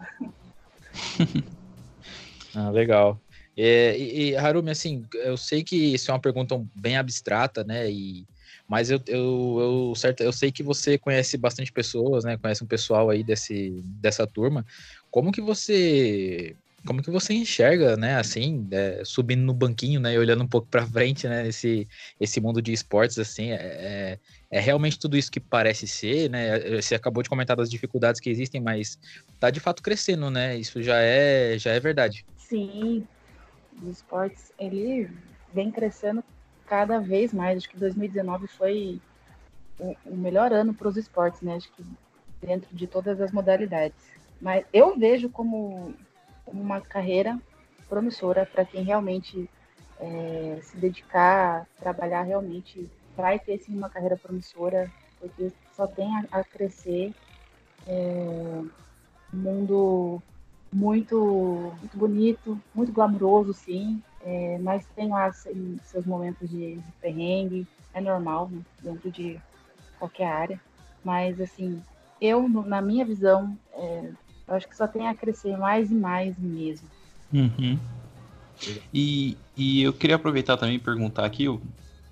ah, 2.55 2.69
legal. 2.69 3.19
É, 3.57 3.97
e, 3.97 4.31
e, 4.31 4.35
Harumi, 4.35 4.71
assim, 4.71 5.05
eu 5.13 5.37
sei 5.37 5.63
que 5.63 5.93
isso 5.93 6.11
é 6.11 6.13
uma 6.13 6.19
pergunta 6.19 6.61
bem 6.75 6.97
abstrata, 6.97 7.63
né? 7.63 7.89
E, 7.89 8.25
mas 8.67 8.89
eu, 8.91 8.99
eu, 9.07 9.57
eu, 9.89 9.95
certo, 9.95 10.21
eu 10.21 10.33
sei 10.33 10.51
que 10.51 10.61
você 10.61 10.97
conhece 10.97 11.37
bastante 11.37 11.71
pessoas, 11.71 12.25
né? 12.25 12.37
Conhece 12.37 12.63
um 12.63 12.67
pessoal 12.67 13.09
aí 13.09 13.23
desse, 13.23 13.81
dessa 13.85 14.27
turma. 14.27 14.65
Como 15.09 15.31
que 15.31 15.41
você 15.41 16.55
como 16.85 17.01
que 17.01 17.09
você 17.09 17.33
enxerga, 17.33 17.97
né, 17.97 18.17
assim, 18.17 18.67
é, 18.71 19.01
subindo 19.03 19.41
no 19.41 19.53
banquinho, 19.53 19.99
né, 19.99 20.13
e 20.13 20.17
olhando 20.17 20.43
um 20.43 20.47
pouco 20.47 20.67
para 20.67 20.85
frente, 20.85 21.27
né, 21.27 21.47
esse, 21.47 21.87
esse 22.19 22.39
mundo 22.39 22.61
de 22.61 22.71
esportes, 22.71 23.17
assim, 23.17 23.51
é, 23.51 23.55
é, 23.55 24.19
é, 24.51 24.59
realmente 24.59 24.99
tudo 24.99 25.17
isso 25.17 25.31
que 25.31 25.39
parece 25.39 25.87
ser, 25.87 26.29
né, 26.29 26.59
você 26.81 26.95
acabou 26.95 27.23
de 27.23 27.29
comentar 27.29 27.55
das 27.57 27.69
dificuldades 27.69 28.21
que 28.21 28.29
existem, 28.29 28.61
mas 28.61 28.99
tá 29.39 29.49
de 29.49 29.59
fato 29.59 29.81
crescendo, 29.81 30.29
né, 30.29 30.55
isso 30.57 30.81
já 30.81 31.01
é, 31.01 31.57
já 31.57 31.71
é 31.71 31.79
verdade. 31.79 32.25
Sim, 32.37 33.05
os 33.81 33.87
esportes, 33.87 34.51
ele 34.59 35.09
vem 35.53 35.71
crescendo 35.71 36.23
cada 36.67 36.99
vez 36.99 37.33
mais, 37.33 37.57
acho 37.57 37.69
que 37.69 37.77
2019 37.77 38.47
foi 38.47 39.01
o, 39.79 39.95
o 40.05 40.15
melhor 40.15 40.53
ano 40.53 40.73
para 40.73 40.87
os 40.87 40.97
esportes, 40.97 41.41
né, 41.41 41.55
acho 41.55 41.71
que 41.73 41.83
dentro 42.45 42.69
de 42.75 42.85
todas 42.85 43.19
as 43.19 43.31
modalidades. 43.31 43.97
Mas 44.39 44.65
eu 44.71 44.97
vejo 44.97 45.29
como 45.29 45.95
uma 46.47 46.81
carreira 46.81 47.39
promissora 47.87 48.45
para 48.45 48.65
quem 48.65 48.83
realmente 48.83 49.49
é, 49.99 50.59
se 50.61 50.77
dedicar, 50.77 51.67
trabalhar 51.79 52.23
realmente, 52.23 52.89
vai 53.15 53.39
ter 53.39 53.57
sim 53.59 53.75
uma 53.75 53.89
carreira 53.89 54.17
promissora, 54.17 54.91
porque 55.19 55.51
só 55.75 55.87
tem 55.87 56.07
a, 56.17 56.39
a 56.39 56.43
crescer. 56.43 57.13
É, 57.87 58.61
um 59.33 59.37
mundo 59.37 60.21
muito, 60.71 61.73
muito 61.79 61.97
bonito, 61.97 62.59
muito 62.73 62.91
glamouroso, 62.91 63.53
sim, 63.53 64.01
é, 64.25 64.57
mas 64.59 64.85
tem 64.95 65.09
lá 65.09 65.31
seus 65.31 66.05
momentos 66.05 66.49
de, 66.49 66.75
de 66.75 66.91
perrengue, 67.01 67.67
é 67.93 68.01
normal 68.01 68.49
né, 68.49 68.61
dentro 68.81 69.11
de 69.11 69.39
qualquer 69.97 70.27
área. 70.27 70.61
Mas, 71.03 71.39
assim, 71.39 71.81
eu, 72.19 72.47
na 72.49 72.81
minha 72.81 73.05
visão, 73.05 73.57
é, 73.73 74.11
eu 74.47 74.55
acho 74.55 74.67
que 74.67 74.75
só 74.75 74.87
tem 74.87 75.07
a 75.07 75.15
crescer 75.15 75.57
mais 75.57 75.91
e 75.91 75.95
mais 75.95 76.37
mesmo. 76.37 76.87
Uhum. 77.33 77.79
E, 78.93 79.37
e 79.57 79.83
eu 79.83 79.93
queria 79.93 80.15
aproveitar 80.15 80.57
também 80.57 80.75
e 80.75 80.79
perguntar 80.79 81.25
aqui, 81.25 81.45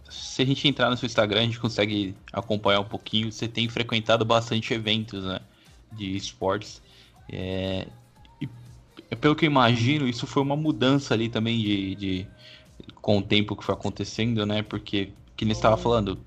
se 0.09 0.41
a 0.41 0.45
gente 0.45 0.67
entrar 0.67 0.89
no 0.89 0.97
seu 0.97 1.05
Instagram, 1.05 1.41
a 1.41 1.45
gente 1.45 1.59
consegue 1.59 2.15
acompanhar 2.31 2.81
um 2.81 2.85
pouquinho. 2.85 3.31
Você 3.31 3.47
tem 3.47 3.67
frequentado 3.69 4.25
bastante 4.25 4.73
eventos 4.73 5.23
né, 5.23 5.39
de 5.91 6.15
esportes. 6.15 6.81
É, 7.31 7.87
e 8.41 9.15
pelo 9.15 9.35
que 9.35 9.45
eu 9.45 9.49
imagino, 9.49 10.07
isso 10.07 10.27
foi 10.27 10.41
uma 10.41 10.55
mudança 10.55 11.13
ali 11.13 11.29
também 11.29 11.59
de, 11.59 11.95
de 11.95 12.27
com 12.95 13.19
o 13.19 13.21
tempo 13.21 13.55
que 13.55 13.63
foi 13.63 13.75
acontecendo, 13.75 14.45
né? 14.45 14.61
Porque, 14.61 15.11
que 15.35 15.45
ele 15.45 15.51
estava 15.51 15.77
falando, 15.77 16.19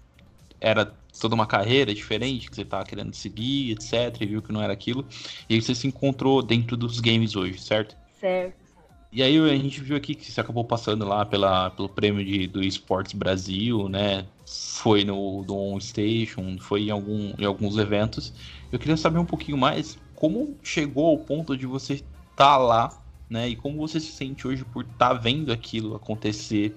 era 0.61 0.93
toda 1.19 1.35
uma 1.35 1.47
carreira 1.47 1.95
diferente 1.95 2.49
que 2.49 2.57
você 2.57 2.63
estava 2.63 2.85
querendo 2.85 3.15
seguir, 3.15 3.73
etc. 3.73 4.21
E 4.21 4.27
viu 4.27 4.43
que 4.43 4.53
não 4.53 4.63
era 4.63 4.73
aquilo. 4.73 5.07
E 5.49 5.55
aí 5.55 5.63
você 5.63 5.75
se 5.75 5.87
encontrou 5.87 6.43
dentro 6.43 6.77
dos 6.77 7.01
games 7.01 7.37
hoje, 7.37 7.59
certo? 7.59 7.97
Certo. 8.21 8.67
E 9.13 9.23
aí 9.23 9.39
a 9.39 9.57
gente 9.57 9.81
viu 9.81 9.97
aqui 9.97 10.15
que 10.15 10.31
você 10.31 10.41
acabou 10.41 10.65
passando 10.65 11.05
lá 11.07 11.25
pela, 11.25 11.71
pelo 11.71 11.89
prêmio 11.89 12.25
de, 12.25 12.47
do 12.47 12.63
Esportes 12.63 13.15
Brasil, 13.15 13.89
né? 13.89 14.27
Foi 14.47 15.05
no 15.05 15.43
do 15.43 15.57
On 15.57 15.81
Station, 15.81 16.59
foi 16.59 16.83
em, 16.83 16.91
algum, 16.91 17.33
em 17.39 17.45
alguns 17.45 17.79
eventos. 17.79 18.35
Eu 18.71 18.79
queria 18.79 18.97
saber 18.97 19.19
um 19.19 19.25
pouquinho 19.25 19.57
mais 19.57 19.97
como 20.15 20.59
chegou 20.63 21.07
ao 21.07 21.19
ponto 21.19 21.57
de 21.57 21.67
você 21.67 21.95
estar 21.95 22.07
tá 22.35 22.57
lá, 22.57 23.03
né? 23.29 23.49
E 23.49 23.57
como 23.57 23.79
você 23.79 24.01
se 24.01 24.13
sente 24.13 24.47
hoje 24.47 24.65
por 24.65 24.85
estar 24.85 25.09
tá 25.09 25.15
vendo 25.15 25.53
aquilo 25.53 25.95
acontecer 25.95 26.77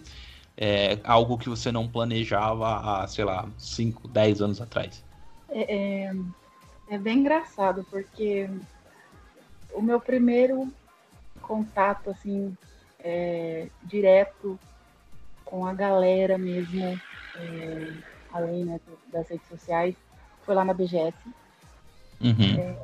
é, 0.62 1.00
algo 1.06 1.38
que 1.38 1.48
você 1.48 1.72
não 1.72 1.88
planejava 1.88 3.02
há, 3.02 3.08
sei 3.08 3.24
lá, 3.24 3.48
5, 3.58 4.10
10 4.10 4.42
anos 4.42 4.62
atrás? 4.62 5.02
É, 5.48 5.76
é, 5.76 6.16
é 6.90 6.98
bem 6.98 7.20
engraçado, 7.20 7.86
porque 7.90 8.50
o 9.74 9.82
meu 9.82 10.02
primeiro 10.02 10.70
contato, 11.42 12.10
assim, 12.10 12.58
é, 13.00 13.70
direto 13.86 14.60
com 15.46 15.66
a 15.66 15.74
galera 15.74 16.38
mesmo, 16.38 17.00
é, 17.38 17.94
além 18.34 18.66
né, 18.66 18.82
das 19.08 19.30
redes 19.30 19.48
sociais, 19.48 19.96
foi 20.44 20.54
lá 20.54 20.66
na 20.66 20.74
BGS. 20.74 21.16
Uhum. 22.20 22.60
É, 22.60 22.78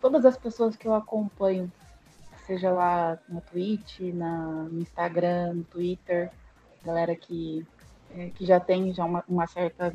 todas 0.00 0.24
as 0.24 0.36
pessoas 0.36 0.76
que 0.76 0.86
eu 0.86 0.94
acompanho, 0.94 1.72
seja 2.46 2.70
lá 2.70 3.18
no 3.28 3.40
Twitch, 3.40 3.98
na, 4.14 4.38
no 4.70 4.80
Instagram, 4.80 5.54
no 5.54 5.64
Twitter, 5.64 6.30
galera 6.88 7.14
que, 7.14 7.66
é, 8.16 8.30
que 8.30 8.46
já 8.46 8.58
tem 8.58 8.92
já 8.92 9.04
uma, 9.04 9.22
uma 9.28 9.46
certa 9.46 9.94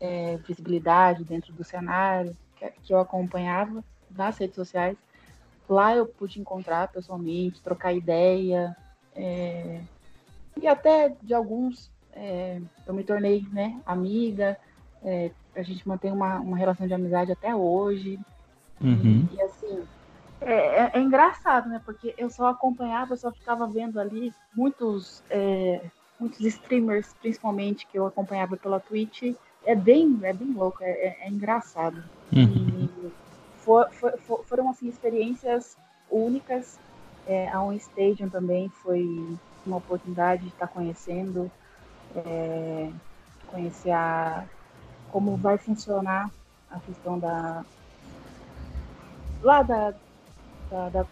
é, 0.00 0.36
visibilidade 0.38 1.24
dentro 1.24 1.52
do 1.52 1.62
cenário, 1.62 2.36
que, 2.56 2.70
que 2.82 2.92
eu 2.92 2.98
acompanhava 2.98 3.84
nas 4.10 4.36
redes 4.36 4.56
sociais. 4.56 4.96
Lá 5.68 5.94
eu 5.94 6.06
pude 6.06 6.40
encontrar 6.40 6.88
pessoalmente, 6.88 7.62
trocar 7.62 7.92
ideia, 7.92 8.76
é, 9.14 9.80
e 10.60 10.66
até 10.66 11.14
de 11.22 11.32
alguns 11.32 11.90
é, 12.12 12.60
eu 12.86 12.94
me 12.94 13.04
tornei 13.04 13.46
né, 13.52 13.80
amiga, 13.86 14.56
é, 15.02 15.30
a 15.54 15.62
gente 15.62 15.86
mantém 15.86 16.12
uma, 16.12 16.38
uma 16.40 16.56
relação 16.56 16.86
de 16.86 16.94
amizade 16.94 17.32
até 17.32 17.54
hoje. 17.54 18.18
Uhum. 18.80 19.28
E, 19.32 19.36
e, 19.36 19.42
assim, 19.42 19.84
é, 20.40 20.52
é, 20.52 20.90
é, 20.94 21.00
engraçado, 21.00 21.68
né? 21.68 21.80
Porque 21.84 22.14
eu 22.18 22.28
só 22.28 22.48
acompanhava, 22.48 23.12
eu 23.12 23.16
só 23.16 23.30
ficava 23.32 23.66
vendo 23.66 23.98
ali 23.98 24.32
muitos, 24.54 25.22
é, 25.30 25.80
muitos 26.18 26.40
streamers, 26.40 27.14
principalmente, 27.20 27.86
que 27.86 27.98
eu 27.98 28.06
acompanhava 28.06 28.56
pela 28.56 28.80
Twitch. 28.80 29.34
É 29.64 29.74
bem, 29.74 30.18
é 30.22 30.32
bem 30.32 30.52
louco, 30.52 30.82
é, 30.82 30.90
é, 30.90 31.18
é 31.22 31.28
engraçado. 31.28 32.02
Uhum. 32.32 32.88
E 33.04 33.12
for, 33.58 33.88
for, 33.90 34.18
for, 34.18 34.44
foram, 34.44 34.68
assim, 34.70 34.88
experiências 34.88 35.76
únicas. 36.10 36.78
É, 37.26 37.48
a 37.48 37.62
On 37.62 37.72
Stadium 37.72 38.28
também 38.28 38.68
foi 38.68 39.06
uma 39.64 39.78
oportunidade 39.78 40.42
de 40.42 40.48
estar 40.48 40.66
conhecendo, 40.66 41.50
é, 42.14 42.90
conhecer 43.48 43.90
a, 43.90 44.44
como 45.10 45.36
vai 45.36 45.56
funcionar 45.56 46.30
a 46.70 46.80
questão 46.80 47.18
da. 47.18 47.64
lá 49.42 49.62
da. 49.62 49.94
da, 50.70 50.88
da 50.90 51.06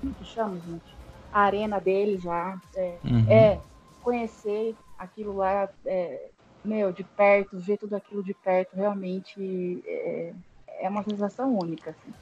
como 0.00 0.14
que 0.14 0.24
chama, 0.24 0.58
gente? 0.60 0.96
A 1.32 1.42
arena 1.42 1.78
dele 1.78 2.16
já. 2.16 2.58
É, 2.74 2.96
uhum. 3.04 3.26
é 3.28 3.60
conhecer 4.02 4.74
aquilo 4.98 5.36
lá, 5.36 5.68
é, 5.86 6.28
meu, 6.64 6.92
de 6.92 7.04
perto, 7.04 7.58
ver 7.58 7.78
tudo 7.78 7.96
aquilo 7.96 8.22
de 8.22 8.34
perto, 8.34 8.74
realmente 8.76 9.82
é, 9.86 10.32
é 10.80 10.88
uma 10.88 11.02
sensação 11.02 11.56
única. 11.58 11.90
Assim. 11.90 12.12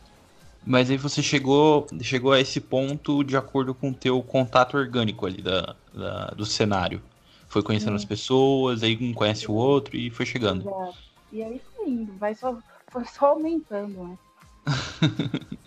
Mas 0.64 0.90
aí 0.90 0.96
você 0.96 1.22
chegou, 1.22 1.86
chegou 2.02 2.32
a 2.32 2.40
esse 2.40 2.60
ponto 2.60 3.24
de 3.24 3.36
acordo 3.36 3.74
com 3.74 3.90
o 3.90 3.94
teu 3.94 4.22
contato 4.22 4.76
orgânico 4.76 5.26
ali 5.26 5.42
da, 5.42 5.76
da 5.92 6.26
do 6.28 6.44
cenário. 6.44 7.02
Foi 7.48 7.62
conhecendo 7.62 7.92
Sim. 7.92 7.96
as 7.96 8.04
pessoas, 8.04 8.82
aí 8.82 8.96
um 9.00 9.14
conhece 9.14 9.50
o 9.50 9.54
outro 9.54 9.96
e 9.96 10.10
foi 10.10 10.26
chegando. 10.26 10.68
Exato. 10.68 10.98
E 11.32 11.42
aí 11.42 11.60
foi 11.74 11.88
indo, 11.88 12.12
vai 12.18 12.34
só, 12.34 12.56
foi 12.88 13.04
só 13.04 13.26
aumentando, 13.28 14.04
né? 14.04 14.18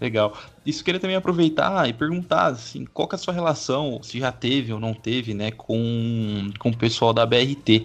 Legal. 0.00 0.36
Isso 0.64 0.82
queria 0.82 1.00
também 1.00 1.16
aproveitar 1.16 1.88
e 1.88 1.92
perguntar, 1.92 2.46
assim, 2.46 2.84
qual 2.86 3.06
que 3.06 3.14
é 3.14 3.16
a 3.16 3.18
sua 3.18 3.34
relação, 3.34 4.02
se 4.02 4.18
já 4.18 4.32
teve 4.32 4.72
ou 4.72 4.80
não 4.80 4.94
teve, 4.94 5.34
né, 5.34 5.50
com, 5.50 6.50
com 6.58 6.70
o 6.70 6.76
pessoal 6.76 7.12
da 7.12 7.26
BRT. 7.26 7.84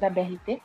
Da 0.00 0.10
BRT? 0.10 0.60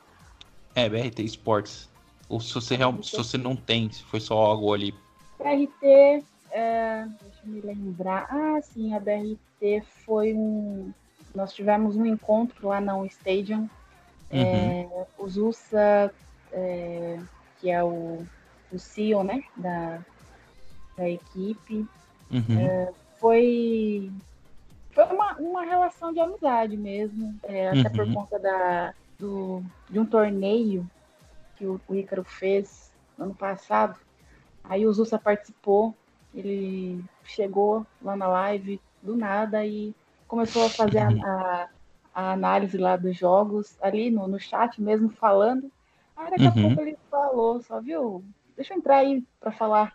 É, 0.73 0.89
BRT 0.89 1.23
Sports. 1.23 1.89
Ou 2.27 2.39
se 2.41 2.53
você, 2.53 2.75
real, 2.75 3.01
se 3.03 3.15
você 3.15 3.37
não 3.37 3.55
tem, 3.55 3.91
se 3.91 4.03
foi 4.03 4.19
só 4.19 4.37
algo 4.37 4.73
ali. 4.73 4.93
BRT, 5.37 6.23
é, 6.51 7.05
deixa 7.21 7.39
eu 7.45 7.51
me 7.51 7.61
lembrar. 7.61 8.27
Ah, 8.29 8.59
sim, 8.61 8.93
a 8.93 8.99
BRT 8.99 9.83
foi 10.05 10.33
um. 10.33 10.91
Nós 11.35 11.53
tivemos 11.53 11.95
um 11.95 12.05
encontro 12.05 12.67
lá 12.67 12.81
na 12.81 13.05
Stadium 13.05 13.69
Uhum. 14.31 14.39
É, 14.39 14.87
o 15.17 15.29
Zusa, 15.29 16.11
é, 16.51 17.19
que 17.59 17.69
é 17.69 17.83
o, 17.83 18.25
o 18.71 18.79
CEO 18.79 19.23
né, 19.23 19.43
da, 19.55 19.99
da 20.97 21.07
equipe, 21.07 21.85
uhum. 22.31 22.59
é, 22.59 22.91
foi, 23.19 24.11
foi 24.91 25.03
uma, 25.05 25.35
uma 25.35 25.63
relação 25.63 26.11
de 26.11 26.19
amizade 26.19 26.75
mesmo, 26.75 27.39
é, 27.43 27.69
até 27.69 27.89
por 27.89 28.05
uhum. 28.05 28.13
conta 28.13 28.39
da, 28.39 28.93
do, 29.19 29.63
de 29.89 29.99
um 29.99 30.05
torneio 30.05 30.89
que 31.55 31.65
o, 31.65 31.79
o 31.87 31.95
Ícaro 31.95 32.23
fez 32.23 32.91
no 33.17 33.25
ano 33.25 33.35
passado. 33.35 33.95
Aí 34.63 34.85
o 34.85 34.93
Zusa 34.93 35.17
participou, 35.17 35.95
ele 36.33 37.03
chegou 37.23 37.85
lá 38.01 38.15
na 38.15 38.27
live 38.27 38.81
do 39.01 39.15
nada 39.15 39.65
e 39.65 39.93
começou 40.27 40.65
a 40.65 40.69
fazer 40.69 40.99
a, 40.99 41.09
a, 41.09 41.69
a 42.13 42.31
análise 42.31 42.77
lá 42.77 42.97
dos 42.97 43.15
jogos, 43.15 43.77
ali 43.81 44.11
no, 44.11 44.27
no 44.27 44.39
chat 44.39 44.81
mesmo, 44.81 45.09
falando. 45.09 45.71
Aí 46.15 46.31
daqui 46.31 46.45
a 46.45 46.49
uhum. 46.49 46.67
pouco 46.67 46.81
ele 46.81 46.97
falou, 47.09 47.61
só 47.61 47.79
viu? 47.79 48.23
Deixa 48.55 48.73
eu 48.73 48.77
entrar 48.77 48.97
aí 48.97 49.23
para 49.39 49.51
falar. 49.51 49.93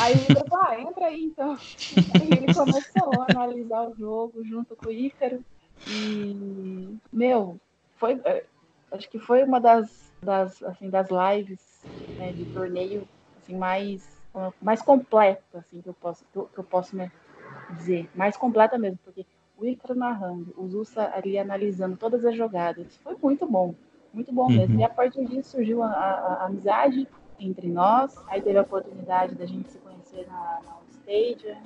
Aí 0.00 0.12
ele 0.12 0.40
falou, 0.48 0.64
ah, 0.64 0.80
entra 0.80 1.06
aí 1.06 1.24
então. 1.24 1.52
Aí 1.52 2.28
ele 2.30 2.54
começou 2.54 3.22
a 3.22 3.26
analisar 3.30 3.88
o 3.88 3.94
jogo 3.94 4.44
junto 4.44 4.74
com 4.76 4.88
o 4.88 4.92
Ícaro. 4.92 5.44
E, 5.86 6.98
meu, 7.12 7.58
foi, 7.96 8.20
é, 8.24 8.44
acho 8.92 9.08
que 9.08 9.18
foi 9.18 9.42
uma 9.44 9.60
das, 9.60 10.12
das, 10.22 10.62
assim, 10.62 10.90
das 10.90 11.08
lives 11.10 11.60
né, 12.18 12.32
de 12.32 12.44
torneio 12.46 13.06
assim, 13.38 13.56
mais, 13.56 14.20
mais 14.60 14.82
completa, 14.82 15.58
assim, 15.58 15.80
que 15.80 15.88
eu 15.88 15.94
posso, 15.94 16.24
que 16.32 16.58
eu 16.58 16.64
posso 16.64 16.96
né, 16.96 17.10
dizer. 17.76 18.08
Mais 18.14 18.36
completa 18.36 18.76
mesmo, 18.76 18.98
porque 19.04 19.24
o 19.56 19.66
Icaro 19.66 19.94
narrando, 19.94 20.54
o 20.56 20.66
Zusa 20.68 21.10
ali 21.14 21.38
analisando 21.38 21.96
todas 21.96 22.24
as 22.24 22.34
jogadas. 22.34 22.96
Foi 22.98 23.16
muito 23.22 23.46
bom, 23.46 23.74
muito 24.12 24.32
bom 24.32 24.44
uhum. 24.44 24.56
mesmo. 24.56 24.80
E 24.80 24.84
a 24.84 24.88
partir 24.88 25.26
disso 25.26 25.50
surgiu 25.50 25.82
a, 25.82 25.88
a, 25.88 26.10
a, 26.10 26.46
amizade 26.46 27.06
entre 27.40 27.68
nós. 27.68 28.16
Aí 28.28 28.40
teve 28.40 28.58
a 28.58 28.62
oportunidade 28.62 29.34
da 29.34 29.46
gente 29.46 29.70
se 29.70 29.78
conhecer 29.78 30.26
na, 30.26 30.60
na 30.64 30.76
stage, 30.90 31.56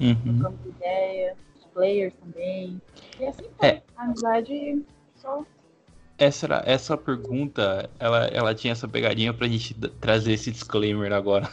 uhum. 0.00 0.38
trocamos 0.38 0.66
ideia, 0.66 1.36
os 1.56 1.64
players 1.66 2.14
também. 2.16 2.80
E 3.18 3.26
assim 3.26 3.44
foi. 3.58 3.68
É. 3.68 3.82
A 3.96 4.04
amizade 4.04 4.82
só 5.16 5.44
essa, 6.16 6.46
era, 6.46 6.62
essa 6.64 6.96
pergunta, 6.96 7.90
ela, 7.98 8.26
ela 8.26 8.54
tinha 8.54 8.72
essa 8.72 8.86
pegadinha 8.86 9.34
pra 9.34 9.48
gente 9.48 9.74
trazer 10.00 10.32
esse 10.32 10.50
disclaimer 10.50 11.12
agora. 11.12 11.48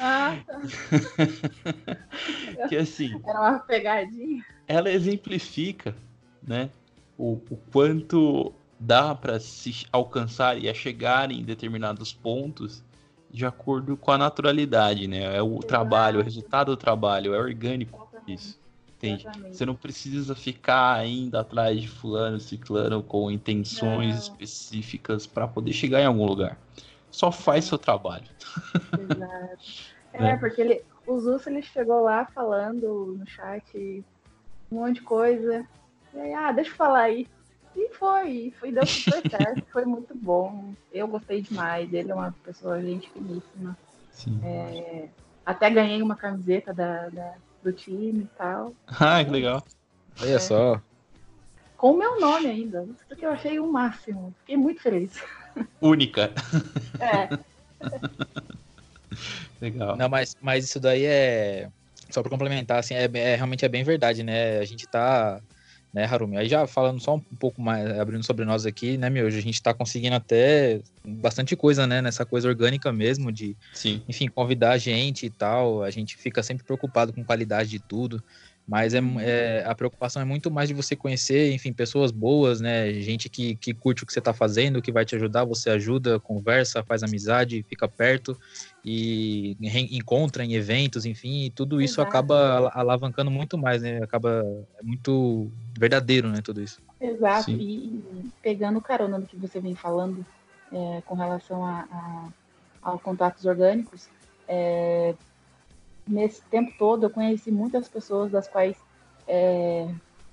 Ah, 0.00 0.36
tá. 0.46 0.60
que 2.68 2.76
assim. 2.76 3.20
Era 3.24 3.40
uma 3.40 3.58
pegadinha. 3.60 4.44
Ela 4.66 4.90
exemplifica, 4.90 5.94
né, 6.42 6.70
o, 7.16 7.40
o 7.50 7.56
quanto 7.72 8.52
dá 8.78 9.14
para 9.14 9.40
se 9.40 9.86
alcançar 9.92 10.58
e 10.58 10.68
a 10.68 10.74
chegar 10.74 11.30
em 11.30 11.42
determinados 11.42 12.12
pontos 12.12 12.82
de 13.30 13.44
acordo 13.44 13.96
com 13.96 14.10
a 14.10 14.18
naturalidade, 14.18 15.06
né? 15.06 15.36
É 15.36 15.42
o 15.42 15.58
trabalho, 15.58 16.20
o 16.20 16.22
resultado 16.22 16.72
do 16.72 16.76
trabalho, 16.76 17.34
é 17.34 17.38
orgânico 17.38 18.08
isso. 18.26 18.58
Entende? 18.96 19.22
Exatamente. 19.22 19.56
Você 19.56 19.66
não 19.66 19.74
precisa 19.74 20.34
ficar 20.34 20.94
ainda 20.94 21.40
atrás 21.40 21.80
de 21.80 21.88
fulano, 21.88 22.40
ciclano 22.40 23.02
com 23.02 23.30
intenções 23.30 24.14
não. 24.14 24.18
específicas 24.18 25.26
para 25.26 25.46
poder 25.46 25.72
chegar 25.72 26.00
em 26.00 26.06
algum 26.06 26.26
lugar. 26.26 26.58
Só 27.10 27.30
faz 27.30 27.64
seu 27.64 27.78
trabalho. 27.78 28.26
Exato. 28.98 29.58
É, 30.12 30.30
é, 30.32 30.36
porque 30.36 30.60
ele, 30.60 30.82
o 31.06 31.18
Zusso 31.18 31.48
ele 31.48 31.62
chegou 31.62 32.02
lá 32.02 32.26
falando 32.26 33.16
no 33.18 33.26
chat 33.26 34.04
um 34.70 34.76
monte 34.76 34.96
de 34.96 35.02
coisa. 35.02 35.64
E 36.12 36.18
aí, 36.18 36.34
ah, 36.34 36.50
deixa 36.50 36.70
eu 36.70 36.76
falar 36.76 37.02
aí. 37.02 37.28
E 37.76 37.88
foi, 37.94 38.52
foi 38.58 38.72
deu 38.72 38.86
super 38.86 39.22
certo, 39.30 39.64
foi 39.72 39.84
muito 39.84 40.14
bom. 40.14 40.72
Eu 40.92 41.08
gostei 41.08 41.42
demais. 41.42 41.92
Ele 41.92 42.10
é 42.10 42.14
uma 42.14 42.34
pessoa 42.44 42.80
gente 42.80 43.10
finíssima. 43.10 43.76
Sim. 44.10 44.40
É, 44.42 45.08
até 45.46 45.70
ganhei 45.70 46.02
uma 46.02 46.16
camiseta 46.16 46.74
da, 46.74 47.08
da, 47.08 47.34
do 47.62 47.72
time 47.72 48.22
e 48.22 48.36
tal. 48.36 48.74
Ah, 48.86 49.24
que 49.24 49.30
legal. 49.30 49.64
Olha 50.20 50.34
é. 50.34 50.38
só. 50.38 50.80
Com 51.76 51.92
o 51.92 51.96
meu 51.96 52.20
nome 52.20 52.48
ainda. 52.48 52.84
Isso 52.84 53.16
que 53.16 53.24
eu 53.24 53.30
achei 53.30 53.60
o 53.60 53.70
máximo. 53.70 54.34
Fiquei 54.40 54.56
muito 54.56 54.82
feliz. 54.82 55.22
Única. 55.80 56.32
É. 57.00 57.28
Legal. 59.60 59.96
Não, 59.96 60.08
mas, 60.08 60.36
mas 60.40 60.64
isso 60.64 60.80
daí 60.80 61.04
é. 61.04 61.68
Só 62.10 62.22
para 62.22 62.30
complementar, 62.30 62.78
assim, 62.78 62.94
é, 62.94 63.04
é, 63.14 63.36
realmente 63.36 63.64
é 63.64 63.68
bem 63.68 63.84
verdade, 63.84 64.22
né? 64.22 64.58
A 64.58 64.64
gente 64.64 64.86
tá. 64.86 65.40
Né, 65.92 66.04
Harumi? 66.04 66.36
Aí 66.36 66.48
já 66.48 66.66
falando 66.66 67.00
só 67.00 67.16
um 67.16 67.20
pouco 67.20 67.62
mais, 67.62 67.98
abrindo 67.98 68.24
sobre 68.24 68.44
nós 68.44 68.66
aqui, 68.66 68.98
né, 68.98 69.08
meu? 69.08 69.26
A 69.26 69.30
gente 69.30 69.62
tá 69.62 69.72
conseguindo 69.72 70.14
até 70.14 70.80
bastante 71.02 71.56
coisa, 71.56 71.86
né? 71.86 72.02
Nessa 72.02 72.26
coisa 72.26 72.46
orgânica 72.46 72.92
mesmo, 72.92 73.32
de, 73.32 73.56
Sim. 73.72 74.02
enfim, 74.06 74.28
convidar 74.28 74.72
a 74.72 74.78
gente 74.78 75.24
e 75.24 75.30
tal. 75.30 75.82
A 75.82 75.90
gente 75.90 76.16
fica 76.16 76.42
sempre 76.42 76.64
preocupado 76.64 77.12
com 77.12 77.24
qualidade 77.24 77.70
de 77.70 77.78
tudo. 77.78 78.22
Mas 78.68 78.92
é, 78.92 79.00
é, 79.20 79.64
a 79.66 79.74
preocupação 79.74 80.20
é 80.20 80.26
muito 80.26 80.50
mais 80.50 80.68
de 80.68 80.74
você 80.74 80.94
conhecer, 80.94 81.54
enfim, 81.54 81.72
pessoas 81.72 82.10
boas, 82.10 82.60
né? 82.60 82.92
Gente 83.00 83.26
que, 83.30 83.56
que 83.56 83.72
curte 83.72 84.02
o 84.02 84.06
que 84.06 84.12
você 84.12 84.18
está 84.18 84.34
fazendo, 84.34 84.82
que 84.82 84.92
vai 84.92 85.06
te 85.06 85.16
ajudar, 85.16 85.46
você 85.46 85.70
ajuda, 85.70 86.20
conversa, 86.20 86.84
faz 86.84 87.02
amizade, 87.02 87.64
fica 87.66 87.88
perto 87.88 88.38
e 88.84 89.56
encontra 89.90 90.44
em 90.44 90.52
eventos, 90.52 91.06
enfim, 91.06 91.46
e 91.46 91.50
tudo 91.50 91.80
isso 91.80 92.02
Exato. 92.02 92.10
acaba 92.10 92.70
alavancando 92.74 93.30
muito 93.30 93.56
mais, 93.56 93.80
né? 93.80 94.02
Acaba 94.02 94.44
é 94.78 94.82
muito 94.82 95.50
verdadeiro, 95.78 96.28
né? 96.28 96.42
Tudo 96.42 96.60
isso. 96.60 96.82
Exato. 97.00 97.44
Sim. 97.44 97.56
E 97.58 98.30
pegando 98.42 98.82
carona 98.82 99.18
no 99.18 99.26
que 99.26 99.36
você 99.36 99.60
vem 99.60 99.74
falando 99.74 100.26
é, 100.70 101.00
com 101.06 101.14
relação 101.14 101.64
a, 101.64 101.88
a, 102.82 102.92
a 102.92 102.98
contatos 102.98 103.46
orgânicos, 103.46 104.10
é, 104.46 105.14
nesse 106.08 106.42
tempo 106.42 106.72
todo 106.78 107.06
eu 107.06 107.10
conheci 107.10 107.50
muitas 107.50 107.88
pessoas 107.88 108.30
das 108.30 108.48
quais 108.48 108.76
é, 109.26 109.88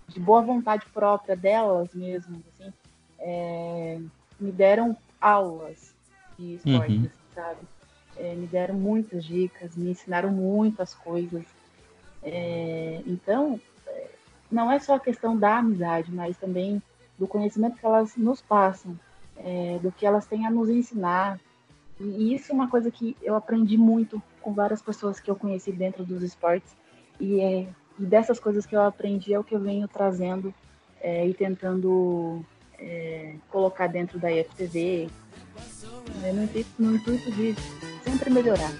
de 0.07 0.19
boa 0.19 0.41
vontade 0.41 0.85
própria 0.93 1.35
delas 1.35 1.93
mesmas 1.93 2.41
assim 2.53 2.71
é, 3.19 3.99
me 4.39 4.51
deram 4.51 4.95
aulas 5.19 5.93
de 6.37 6.55
esportes 6.55 6.95
uhum. 6.95 7.09
sabe? 7.33 7.59
É, 8.17 8.33
me 8.33 8.47
deram 8.47 8.75
muitas 8.75 9.25
dicas 9.25 9.75
me 9.75 9.91
ensinaram 9.91 10.31
muitas 10.31 10.93
coisas. 10.93 11.43
É, 12.23 13.01
então 13.05 13.59
é, 13.87 14.07
não 14.51 14.71
é 14.71 14.79
só 14.79 14.95
a 14.95 14.99
questão 14.99 15.37
da 15.37 15.57
amizade 15.57 16.11
mas 16.11 16.37
também 16.37 16.81
do 17.17 17.27
conhecimento 17.27 17.77
que 17.77 17.85
elas 17.85 18.15
nos 18.15 18.41
passam 18.41 18.97
é, 19.37 19.79
do 19.81 19.91
que 19.91 20.05
elas 20.05 20.25
têm 20.25 20.45
a 20.45 20.51
nos 20.51 20.69
ensinar. 20.69 21.39
E 21.99 22.33
isso 22.33 22.51
é 22.51 22.55
uma 22.55 22.69
coisa 22.69 22.91
que 22.91 23.15
eu 23.21 23.35
aprendi 23.35 23.77
muito 23.77 24.21
com 24.45 24.53
várias 24.53 24.79
pessoas 24.79 25.19
que 25.19 25.29
eu 25.29 25.35
conheci 25.35 25.71
dentro 25.71 26.05
dos 26.05 26.21
esportes. 26.21 26.77
E, 27.19 27.41
é, 27.41 27.67
e 27.99 28.05
dessas 28.05 28.39
coisas 28.39 28.63
que 28.63 28.75
eu 28.75 28.81
aprendi 28.81 29.33
é 29.33 29.39
o 29.39 29.43
que 29.43 29.55
eu 29.55 29.59
venho 29.59 29.87
trazendo 29.87 30.53
é, 31.01 31.27
e 31.27 31.33
tentando 31.33 32.45
é, 32.77 33.33
colocar 33.49 33.87
dentro 33.87 34.19
da 34.19 34.31
IFTV, 34.31 35.09
né, 36.21 36.31
no, 36.31 36.43
intuito, 36.43 36.69
no 36.77 36.95
intuito 36.95 37.31
de 37.31 37.55
sempre 38.03 38.29
melhorar. 38.29 38.71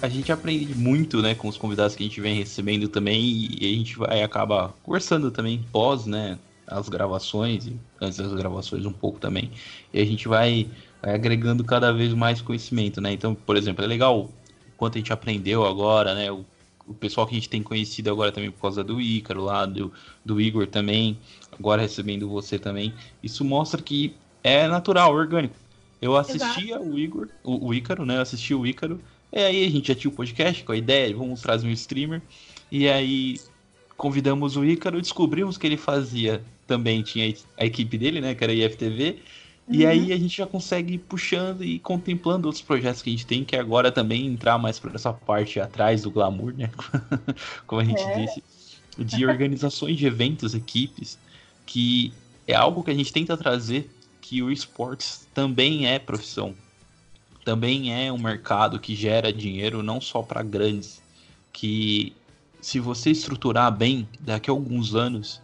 A 0.00 0.08
gente 0.08 0.30
aprende 0.30 0.74
muito, 0.76 1.20
né, 1.20 1.34
com 1.34 1.48
os 1.48 1.56
convidados 1.56 1.96
que 1.96 2.02
a 2.02 2.06
gente 2.06 2.20
vem 2.20 2.36
recebendo 2.36 2.88
também 2.88 3.48
e 3.60 3.66
a 3.66 3.76
gente 3.76 3.98
vai 3.98 4.22
acaba 4.22 4.74
conversando 4.82 5.30
também 5.30 5.64
pós, 5.72 6.06
né, 6.06 6.38
as 6.66 6.88
gravações 6.88 7.66
e 7.66 7.76
antes 8.00 8.18
das 8.18 8.32
gravações 8.32 8.86
um 8.86 8.92
pouco 8.92 9.18
também. 9.18 9.50
E 9.92 10.00
a 10.00 10.04
gente 10.04 10.28
vai, 10.28 10.68
vai 11.02 11.14
agregando 11.14 11.64
cada 11.64 11.92
vez 11.92 12.12
mais 12.14 12.40
conhecimento, 12.40 13.00
né? 13.00 13.12
Então, 13.12 13.34
por 13.34 13.56
exemplo, 13.56 13.84
é 13.84 13.88
legal 13.88 14.20
o 14.20 14.30
quanto 14.76 14.96
a 14.96 14.98
gente 14.98 15.12
aprendeu 15.12 15.64
agora, 15.64 16.14
né? 16.14 16.30
O, 16.30 16.44
o 16.86 16.94
pessoal 16.94 17.26
que 17.26 17.34
a 17.34 17.38
gente 17.38 17.48
tem 17.48 17.62
conhecido 17.62 18.10
agora 18.10 18.30
também 18.30 18.50
por 18.50 18.60
causa 18.60 18.84
do 18.84 19.00
Ícaro 19.00 19.42
lá, 19.42 19.66
do, 19.66 19.92
do 20.24 20.40
Igor 20.40 20.66
também, 20.66 21.18
agora 21.58 21.82
recebendo 21.82 22.28
você 22.28 22.58
também. 22.58 22.94
Isso 23.22 23.44
mostra 23.44 23.82
que 23.82 24.14
é 24.44 24.68
natural, 24.68 25.12
orgânico. 25.12 25.54
Eu 26.00 26.16
assistia 26.16 26.76
Exato. 26.76 26.90
o 26.90 26.98
Igor, 26.98 27.28
o, 27.42 27.68
o 27.68 27.74
Ícaro, 27.74 28.04
né? 28.06 28.18
Eu 28.18 28.22
assisti 28.22 28.54
o 28.54 28.66
Ícaro 28.66 29.00
e 29.32 29.38
aí 29.38 29.64
a 29.64 29.70
gente 29.70 29.88
já 29.88 29.94
tinha 29.94 30.10
o 30.10 30.14
podcast 30.14 30.64
com 30.64 30.72
a 30.72 30.76
ideia, 30.76 31.14
vamos 31.14 31.40
trazer 31.40 31.66
um 31.66 31.70
streamer. 31.70 32.22
E 32.70 32.88
aí 32.88 33.38
convidamos 33.96 34.56
o 34.56 34.64
Ícaro, 34.64 35.00
descobrimos 35.00 35.58
que 35.58 35.66
ele 35.66 35.76
fazia 35.76 36.42
também, 36.66 37.02
tinha 37.02 37.34
a 37.56 37.64
equipe 37.64 37.98
dele, 37.98 38.20
né, 38.20 38.34
que 38.34 38.42
era 38.42 38.52
a 38.52 38.56
IFTV. 38.56 39.10
Uhum. 39.66 39.74
E 39.74 39.86
aí 39.86 40.12
a 40.12 40.16
gente 40.16 40.36
já 40.36 40.46
consegue 40.46 40.94
ir 40.94 40.98
puxando 40.98 41.62
e 41.62 41.78
contemplando 41.78 42.46
outros 42.46 42.62
projetos 42.62 43.02
que 43.02 43.10
a 43.10 43.12
gente 43.12 43.26
tem, 43.26 43.44
que 43.44 43.56
agora 43.56 43.92
também 43.92 44.26
entrar 44.26 44.56
mais 44.56 44.78
para 44.78 44.94
essa 44.94 45.12
parte 45.12 45.60
atrás 45.60 46.02
do 46.02 46.10
glamour, 46.10 46.54
né? 46.56 46.70
Como 47.66 47.82
a 47.82 47.84
gente 47.84 48.00
é. 48.00 48.20
disse, 48.20 48.42
de 48.96 49.26
organizações 49.26 49.96
de 49.98 50.06
eventos, 50.06 50.54
equipes, 50.54 51.18
que 51.66 52.12
é 52.46 52.54
algo 52.54 52.82
que 52.82 52.90
a 52.90 52.94
gente 52.94 53.12
tenta 53.12 53.36
trazer 53.36 53.90
que 54.22 54.42
o 54.42 54.50
esportes 54.50 55.26
também 55.34 55.86
é 55.86 55.98
profissão 55.98 56.54
também 57.44 57.92
é 57.92 58.12
um 58.12 58.18
mercado 58.18 58.78
que 58.78 58.94
gera 58.94 59.32
dinheiro 59.32 59.82
não 59.82 60.00
só 60.00 60.22
para 60.22 60.42
grandes, 60.42 61.02
que 61.52 62.14
se 62.60 62.80
você 62.80 63.10
estruturar 63.10 63.70
bem, 63.74 64.08
daqui 64.20 64.50
a 64.50 64.52
alguns 64.52 64.94
anos, 64.94 65.40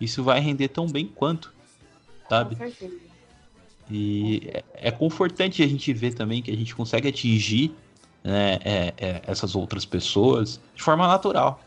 isso 0.00 0.22
vai 0.22 0.40
render 0.40 0.68
tão 0.68 0.86
bem 0.86 1.06
quanto, 1.06 1.52
sabe? 2.28 2.56
E 3.90 4.42
é, 4.46 4.64
é 4.74 4.90
confortante 4.90 5.62
a 5.62 5.66
gente 5.66 5.92
ver 5.92 6.14
também 6.14 6.42
que 6.42 6.50
a 6.50 6.56
gente 6.56 6.74
consegue 6.74 7.08
atingir 7.08 7.72
né, 8.22 8.58
é, 8.64 8.94
é, 8.98 9.22
essas 9.26 9.54
outras 9.54 9.84
pessoas 9.84 10.60
de 10.74 10.82
forma 10.82 11.06
natural. 11.08 11.60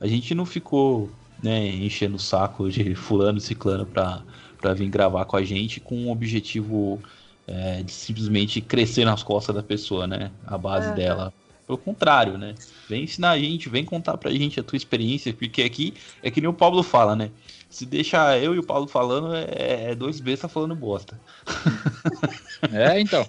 A 0.00 0.06
gente 0.06 0.34
não 0.34 0.44
ficou 0.44 1.10
né, 1.42 1.66
enchendo 1.68 2.16
o 2.16 2.20
saco 2.20 2.70
de 2.70 2.94
fulano, 2.94 3.40
ciclano 3.40 3.86
para 3.86 4.74
vir 4.74 4.88
gravar 4.88 5.24
com 5.24 5.36
a 5.36 5.42
gente 5.42 5.80
com 5.80 5.96
um 5.96 6.10
objetivo 6.10 7.00
é, 7.46 7.82
de 7.82 7.92
simplesmente 7.92 8.60
crescer 8.60 9.04
nas 9.04 9.22
costas 9.22 9.54
da 9.54 9.62
pessoa, 9.62 10.06
né? 10.06 10.30
A 10.46 10.56
base 10.56 10.88
é. 10.90 10.94
dela. 10.94 11.32
Pelo 11.66 11.78
contrário, 11.78 12.36
né? 12.36 12.54
Vem 12.88 13.04
ensinar 13.04 13.30
a 13.30 13.38
gente, 13.38 13.68
vem 13.68 13.84
contar 13.84 14.16
pra 14.18 14.30
gente 14.30 14.58
a 14.58 14.62
tua 14.62 14.76
experiência, 14.76 15.32
porque 15.32 15.62
aqui 15.62 15.94
é 16.22 16.30
que 16.30 16.40
nem 16.40 16.50
o 16.50 16.54
Pablo 16.54 16.82
fala, 16.82 17.14
né? 17.14 17.30
Se 17.70 17.86
deixar 17.86 18.38
eu 18.42 18.54
e 18.54 18.58
o 18.58 18.62
Paulo 18.62 18.86
falando, 18.86 19.34
é, 19.34 19.90
é 19.90 19.94
dois 19.94 20.20
bestas 20.20 20.52
falando 20.52 20.74
bosta. 20.74 21.18
É, 22.72 23.00
então. 23.00 23.26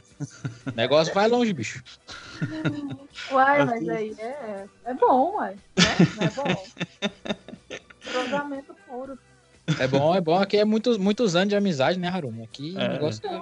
O 0.68 0.76
negócio 0.76 1.12
vai 1.12 1.28
longe, 1.28 1.52
bicho. 1.54 1.84
Uai, 3.32 3.66
mas 3.66 3.90
aí 3.90 4.16
é, 4.20 4.66
é 4.86 4.94
bom, 4.94 5.34
uai. 5.38 5.56
Né? 5.76 5.84
Não 6.16 6.24
é 6.24 6.30
bom. 6.30 6.66
Cruzamento 8.00 8.76
puro. 8.88 9.18
É 9.80 9.88
bom, 9.88 10.16
é 10.16 10.22
bom. 10.22 10.36
Aqui 10.36 10.58
é 10.58 10.66
muitos, 10.66 11.00
muitos 11.00 11.36
anos 11.36 11.50
de 11.50 11.56
amizade, 11.56 11.98
né, 11.98 12.10
Harumi? 12.10 12.44
Aqui 12.44 12.76
é. 12.78 12.86
o 12.86 12.90
negócio 12.90 13.28
é... 13.28 13.42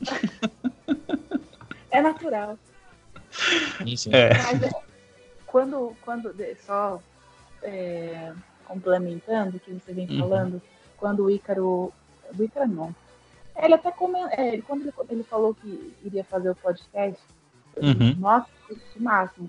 é 1.90 2.00
natural. 2.00 2.58
Isso, 3.84 4.08
é. 4.14 4.30
Mas 4.34 4.62
é, 4.62 4.70
quando, 5.46 5.96
quando, 6.02 6.34
só 6.64 7.00
é, 7.62 8.32
complementando 8.64 9.56
o 9.56 9.60
que 9.60 9.72
você 9.72 9.92
vem 9.92 10.08
uhum. 10.10 10.18
falando, 10.20 10.62
quando 10.96 11.24
o 11.24 11.30
Ícaro. 11.30 11.92
O 12.36 12.42
Ícaro 12.42 12.68
não. 12.68 12.94
Ele 13.56 13.74
até 13.74 13.90
comentou, 13.90 14.30
é, 14.32 14.60
quando 14.62 14.82
ele, 14.82 14.92
ele, 15.08 15.22
falou 15.22 15.54
que 15.54 15.94
iria 16.04 16.24
fazer 16.24 16.50
o 16.50 16.56
podcast, 16.56 17.22
uhum. 17.76 18.14
nossa, 18.18 18.48
que 18.68 19.02
máximo. 19.02 19.48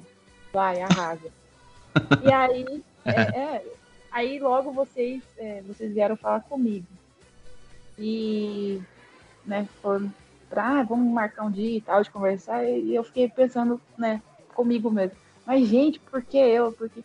Vai, 0.54 0.82
arrasa. 0.82 1.30
e 2.24 2.32
aí, 2.32 2.84
é, 3.04 3.40
é, 3.40 3.66
aí 4.12 4.40
logo 4.40 4.72
vocês, 4.72 5.22
é, 5.38 5.62
vocês 5.64 5.94
vieram 5.94 6.16
falar 6.16 6.42
comigo. 6.42 6.88
E 8.00 8.82
né, 9.46 9.68
foram 9.82 10.14
pra, 10.50 10.80
ah, 10.80 10.84
vamos 10.84 11.12
marcar 11.12 11.46
um 11.46 11.52
dia 11.52 11.78
e 11.78 11.82
tal, 11.82 12.02
de 12.02 12.10
conversar, 12.10 12.64
e 12.66 12.94
eu 12.94 13.04
fiquei 13.04 13.30
pensando, 13.30 13.82
né, 13.98 14.22
comigo 14.54 14.90
mesmo. 14.90 15.18
Mas, 15.46 15.68
gente, 15.68 16.00
por 16.00 16.22
que 16.22 16.38
eu? 16.38 16.72
Porque, 16.72 17.04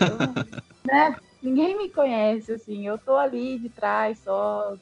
eu, 0.00 0.18
né, 0.84 1.16
ninguém 1.42 1.76
me 1.76 1.88
conhece, 1.88 2.52
assim, 2.52 2.86
eu 2.86 2.98
tô 2.98 3.16
ali 3.16 3.58
de 3.58 3.68
trás 3.68 4.18
só, 4.20 4.76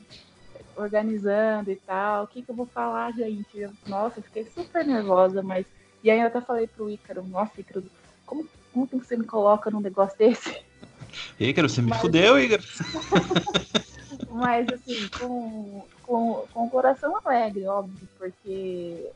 organizando 0.77 1.71
e 1.71 1.77
tal, 1.77 2.25
o 2.25 2.27
que 2.27 2.43
que 2.43 2.51
eu 2.51 2.55
vou 2.55 2.67
falar, 2.67 3.13
gente? 3.13 3.59
Eu, 3.59 3.73
nossa, 3.87 4.19
eu 4.19 4.23
fiquei 4.23 4.47
super 4.47 4.85
nervosa, 4.85 5.43
mas... 5.43 5.67
E 6.05 6.11
aí 6.11 6.21
eu 6.21 6.27
até 6.27 6.41
falei 6.41 6.67
pro 6.67 6.91
Ícaro, 6.91 7.25
nossa, 7.25 7.61
Ícaro, 7.61 7.83
como, 8.25 8.47
como 8.73 8.87
que 8.87 8.97
você 8.99 9.17
me 9.17 9.25
coloca 9.25 9.71
num 9.71 9.81
negócio 9.81 10.17
desse? 10.17 10.57
Ícaro, 11.41 11.69
você 11.69 11.83
me 11.83 11.91
mas... 11.91 12.01
fudeu, 12.01 12.39
Ícaro. 12.39 12.63
mas, 14.31 14.71
assim, 14.71 15.09
com, 15.19 15.85
com, 16.07 16.45
com 16.53 16.67
o 16.67 16.71
coração 16.71 17.19
alegre, 17.25 17.67
óbvio, 17.67 18.09
porque 18.19 19.11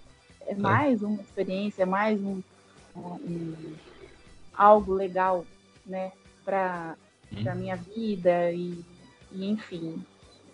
é, 0.47 0.53
é. 0.53 0.55
mais 0.55 1.03
uma 1.03 1.21
experiência, 1.21 1.83
é 1.83 1.87
mais 1.87 2.21
um, 2.21 2.43
um 2.97 3.75
algo 4.55 4.93
legal, 4.93 5.47
né, 5.87 6.13
para 6.45 6.97
hum. 7.33 7.49
a 7.49 7.55
minha 7.55 7.77
vida 7.77 8.51
e, 8.53 8.85
e, 9.33 9.49
enfim, 9.49 10.05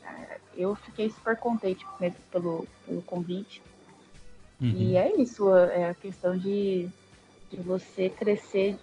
é, 0.04 0.38
eu 0.54 0.74
fiquei 0.74 1.10
super 1.10 1.36
contente 1.36 1.84
pelo, 2.30 2.66
pelo 2.86 3.02
convite. 3.02 3.62
Uhum. 4.60 4.74
E 4.74 4.96
é 4.96 5.20
isso, 5.20 5.54
é 5.54 5.90
a 5.90 5.94
questão 5.94 6.36
de, 6.36 6.88
de 7.50 7.56
você 7.58 8.08
crescer 8.08 8.78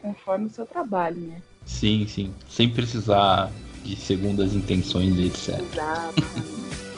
conforme 0.00 0.46
o 0.46 0.50
seu 0.50 0.66
trabalho, 0.66 1.20
né? 1.20 1.40
Sim, 1.64 2.06
sim. 2.08 2.34
Sem 2.48 2.68
precisar 2.68 3.52
de 3.84 3.94
segundas 3.94 4.52
intenções, 4.52 5.16
etc. 5.16 5.60
Exato. 5.60 6.14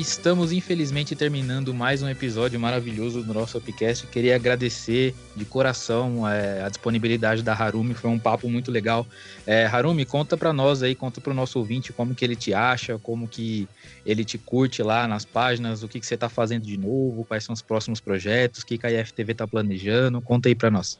Estamos 0.00 0.52
infelizmente 0.52 1.16
terminando 1.16 1.74
mais 1.74 2.04
um 2.04 2.08
episódio 2.08 2.58
maravilhoso 2.60 3.20
do 3.24 3.34
nosso 3.34 3.60
podcast. 3.60 4.06
Queria 4.06 4.36
agradecer 4.36 5.12
de 5.34 5.44
coração 5.44 6.26
é, 6.26 6.62
a 6.62 6.68
disponibilidade 6.68 7.42
da 7.42 7.52
Harumi, 7.52 7.94
foi 7.94 8.08
um 8.08 8.18
papo 8.18 8.48
muito 8.48 8.70
legal. 8.70 9.04
É, 9.44 9.66
Harumi, 9.66 10.04
conta 10.04 10.36
para 10.36 10.52
nós 10.52 10.84
aí, 10.84 10.94
conta 10.94 11.20
para 11.20 11.32
o 11.32 11.34
nosso 11.34 11.58
ouvinte 11.58 11.92
como 11.92 12.14
que 12.14 12.24
ele 12.24 12.36
te 12.36 12.54
acha, 12.54 12.96
como 12.96 13.26
que 13.26 13.68
ele 14.06 14.24
te 14.24 14.38
curte 14.38 14.84
lá 14.84 15.08
nas 15.08 15.24
páginas, 15.24 15.82
o 15.82 15.88
que, 15.88 15.98
que 15.98 16.06
você 16.06 16.14
está 16.14 16.28
fazendo 16.28 16.62
de 16.62 16.76
novo, 16.76 17.24
quais 17.24 17.42
são 17.42 17.52
os 17.52 17.60
próximos 17.60 17.98
projetos, 17.98 18.62
o 18.62 18.66
que, 18.66 18.78
que 18.78 18.86
a 18.86 19.00
IFTV 19.00 19.32
está 19.32 19.48
planejando. 19.48 20.22
Conta 20.22 20.48
aí 20.48 20.54
para 20.54 20.70
nós. 20.70 20.96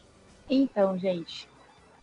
Então, 0.50 0.98
gente, 0.98 1.48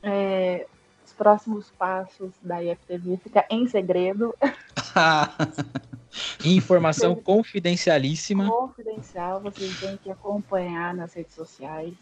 é, 0.01 0.65
os 1.05 1.11
próximos 1.11 1.69
passos 1.77 2.31
da 2.41 2.63
IFTV 2.63 3.19
fica 3.21 3.45
em 3.49 3.67
segredo. 3.67 4.33
Informação 6.43 7.15
confidencialíssima. 7.15 8.49
Confidencial, 8.49 9.41
vocês 9.41 9.79
têm 9.79 9.97
que 9.97 10.11
acompanhar 10.11 10.93
nas 10.93 11.13
redes 11.13 11.33
sociais. 11.33 11.93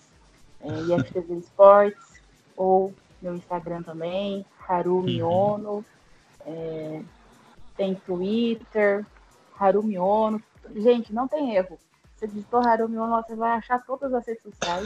É, 0.61 0.67
IFTV 0.67 1.35
Sports, 1.39 2.21
ou 2.55 2.93
meu 3.21 3.35
Instagram 3.35 3.83
também, 3.83 4.45
Harumi 4.67 5.21
uhum. 5.21 5.29
Ono. 5.29 5.85
É, 6.45 7.01
tem 7.75 7.95
Twitter, 7.95 9.05
Harumi 9.59 9.97
Ono. 9.97 10.41
Gente, 10.75 11.13
não 11.13 11.27
tem 11.27 11.55
erro. 11.55 11.77
Você 12.15 12.27
digitou 12.27 12.65
Harumi 12.65 12.97
Ono, 12.97 13.21
você 13.21 13.35
vai 13.35 13.51
achar 13.51 13.83
todas 13.83 14.13
as 14.13 14.25
redes 14.25 14.43
sociais. 14.43 14.85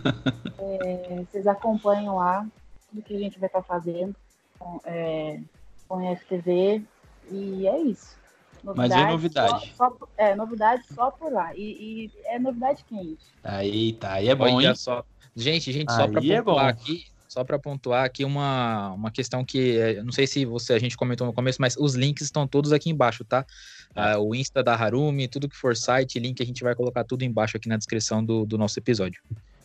é, 0.58 1.24
vocês 1.30 1.46
acompanham 1.46 2.16
lá 2.16 2.46
tudo 2.88 3.02
que 3.02 3.14
a 3.14 3.18
gente 3.18 3.38
vai 3.38 3.48
estar 3.48 3.62
fazendo 3.62 4.14
com, 4.58 4.80
é, 4.84 5.40
com 5.88 6.08
a 6.08 6.16
FTV. 6.16 6.82
E 7.30 7.66
é 7.66 7.78
isso. 7.78 8.19
Novidade 8.62 8.94
Mas 8.94 9.02
é 9.02 9.10
novidade. 9.10 9.72
Só, 9.76 9.90
só, 9.90 10.08
é, 10.16 10.34
novidade 10.34 10.82
só 10.94 11.10
por 11.10 11.32
lá. 11.32 11.54
E, 11.54 11.62
e, 11.62 12.10
é 12.26 12.38
novidade 12.38 12.84
quente. 12.84 13.18
Aí, 13.42 13.92
tá. 13.94 14.14
Aí 14.14 14.28
é 14.28 14.34
bom, 14.34 14.54
Olha 14.54 14.68
hein? 14.68 14.74
Só. 14.74 15.04
Gente, 15.34 15.72
gente, 15.72 15.92
só 15.92 16.08
para 16.08 16.24
é 16.24 16.42
pontuar 16.42 16.68
aqui, 16.68 17.06
só 17.28 17.44
para 17.44 17.58
pontuar 17.58 18.04
aqui 18.04 18.24
uma, 18.24 18.90
uma 18.92 19.10
questão 19.10 19.44
que 19.44 19.78
é, 19.78 20.02
não 20.02 20.12
sei 20.12 20.26
se 20.26 20.44
você 20.44 20.72
a 20.72 20.78
gente 20.78 20.96
comentou 20.96 21.26
no 21.26 21.32
começo, 21.32 21.58
mas 21.60 21.76
os 21.76 21.94
links 21.94 22.24
estão 22.24 22.46
todos 22.46 22.72
aqui 22.72 22.90
embaixo, 22.90 23.24
tá? 23.24 23.46
É. 23.94 24.16
Uh, 24.16 24.28
o 24.28 24.34
Insta 24.34 24.62
da 24.62 24.74
Harumi, 24.74 25.28
tudo 25.28 25.48
que 25.48 25.56
for 25.56 25.76
site, 25.76 26.18
link, 26.18 26.42
a 26.42 26.46
gente 26.46 26.62
vai 26.62 26.74
colocar 26.74 27.04
tudo 27.04 27.22
embaixo 27.22 27.56
aqui 27.56 27.68
na 27.68 27.76
descrição 27.76 28.24
do, 28.24 28.44
do 28.44 28.58
nosso 28.58 28.78
episódio. 28.78 29.22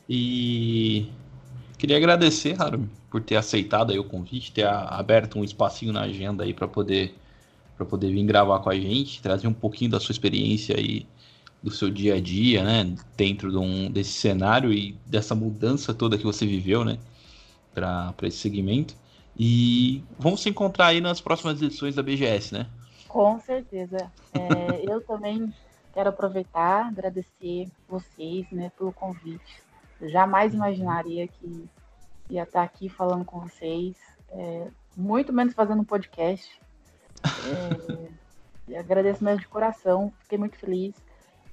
E 0.07 1.09
queria 1.77 1.97
agradecer, 1.97 2.55
Harumi, 2.61 2.89
por 3.09 3.21
ter 3.21 3.35
aceitado 3.35 3.91
aí 3.91 3.99
o 3.99 4.03
convite, 4.03 4.51
ter 4.51 4.67
aberto 4.67 5.39
um 5.39 5.43
espacinho 5.43 5.91
na 5.91 6.01
agenda 6.01 6.43
aí 6.43 6.53
para 6.53 6.67
poder 6.67 7.15
para 7.75 7.85
poder 7.85 8.11
vir 8.11 8.23
gravar 8.23 8.59
com 8.59 8.69
a 8.69 8.75
gente, 8.75 9.21
trazer 9.21 9.47
um 9.47 9.53
pouquinho 9.53 9.91
da 9.91 9.99
sua 9.99 10.13
experiência 10.13 10.77
aí 10.77 11.05
do 11.61 11.71
seu 11.71 11.89
dia 11.89 12.15
a 12.15 12.21
dia, 12.21 12.63
né, 12.63 12.95
dentro 13.17 13.49
de 13.49 13.57
um, 13.57 13.89
desse 13.89 14.11
cenário 14.11 14.71
e 14.71 14.95
dessa 15.05 15.33
mudança 15.33 15.93
toda 15.93 16.17
que 16.17 16.23
você 16.23 16.45
viveu, 16.45 16.85
né, 16.85 16.99
para 17.73 18.13
esse 18.23 18.37
segmento. 18.37 18.95
E 19.37 20.03
vamos 20.17 20.41
se 20.41 20.49
encontrar 20.49 20.87
aí 20.87 21.01
nas 21.01 21.19
próximas 21.19 21.61
edições 21.61 21.95
da 21.95 22.03
BGS, 22.03 22.53
né? 22.53 22.67
Com 23.07 23.39
certeza. 23.39 24.11
É, 24.31 24.83
eu 24.89 25.01
também 25.01 25.51
quero 25.93 26.09
aproveitar, 26.09 26.87
agradecer 26.87 27.67
vocês, 27.89 28.45
né, 28.51 28.71
pelo 28.77 28.93
convite. 28.93 29.63
Eu 29.99 30.09
jamais 30.09 30.53
imaginaria 30.53 31.27
que 31.27 31.65
ia 32.29 32.43
estar 32.43 32.63
aqui 32.63 32.89
falando 32.89 33.25
com 33.25 33.39
vocês, 33.39 33.95
é, 34.29 34.67
muito 34.95 35.33
menos 35.33 35.53
fazendo 35.53 35.81
um 35.81 35.85
podcast. 35.85 36.61
É, 38.69 38.77
agradeço 38.77 39.23
mesmo 39.23 39.39
de 39.39 39.47
coração, 39.47 40.11
fiquei 40.21 40.37
muito 40.37 40.57
feliz. 40.57 40.95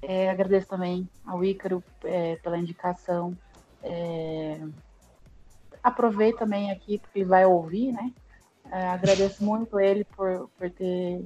É, 0.01 0.29
agradeço 0.29 0.67
também 0.67 1.07
ao 1.25 1.43
Ícaro 1.43 1.83
é, 2.03 2.35
pela 2.37 2.57
indicação. 2.57 3.37
É, 3.81 4.59
aproveito 5.81 6.37
também 6.39 6.71
aqui, 6.71 6.99
porque 6.99 7.23
vai 7.23 7.45
ouvir, 7.45 7.91
né? 7.91 8.11
É, 8.71 8.87
agradeço 8.87 9.43
muito 9.43 9.79
ele 9.79 10.03
por, 10.15 10.49
por 10.57 10.69
ter 10.69 11.23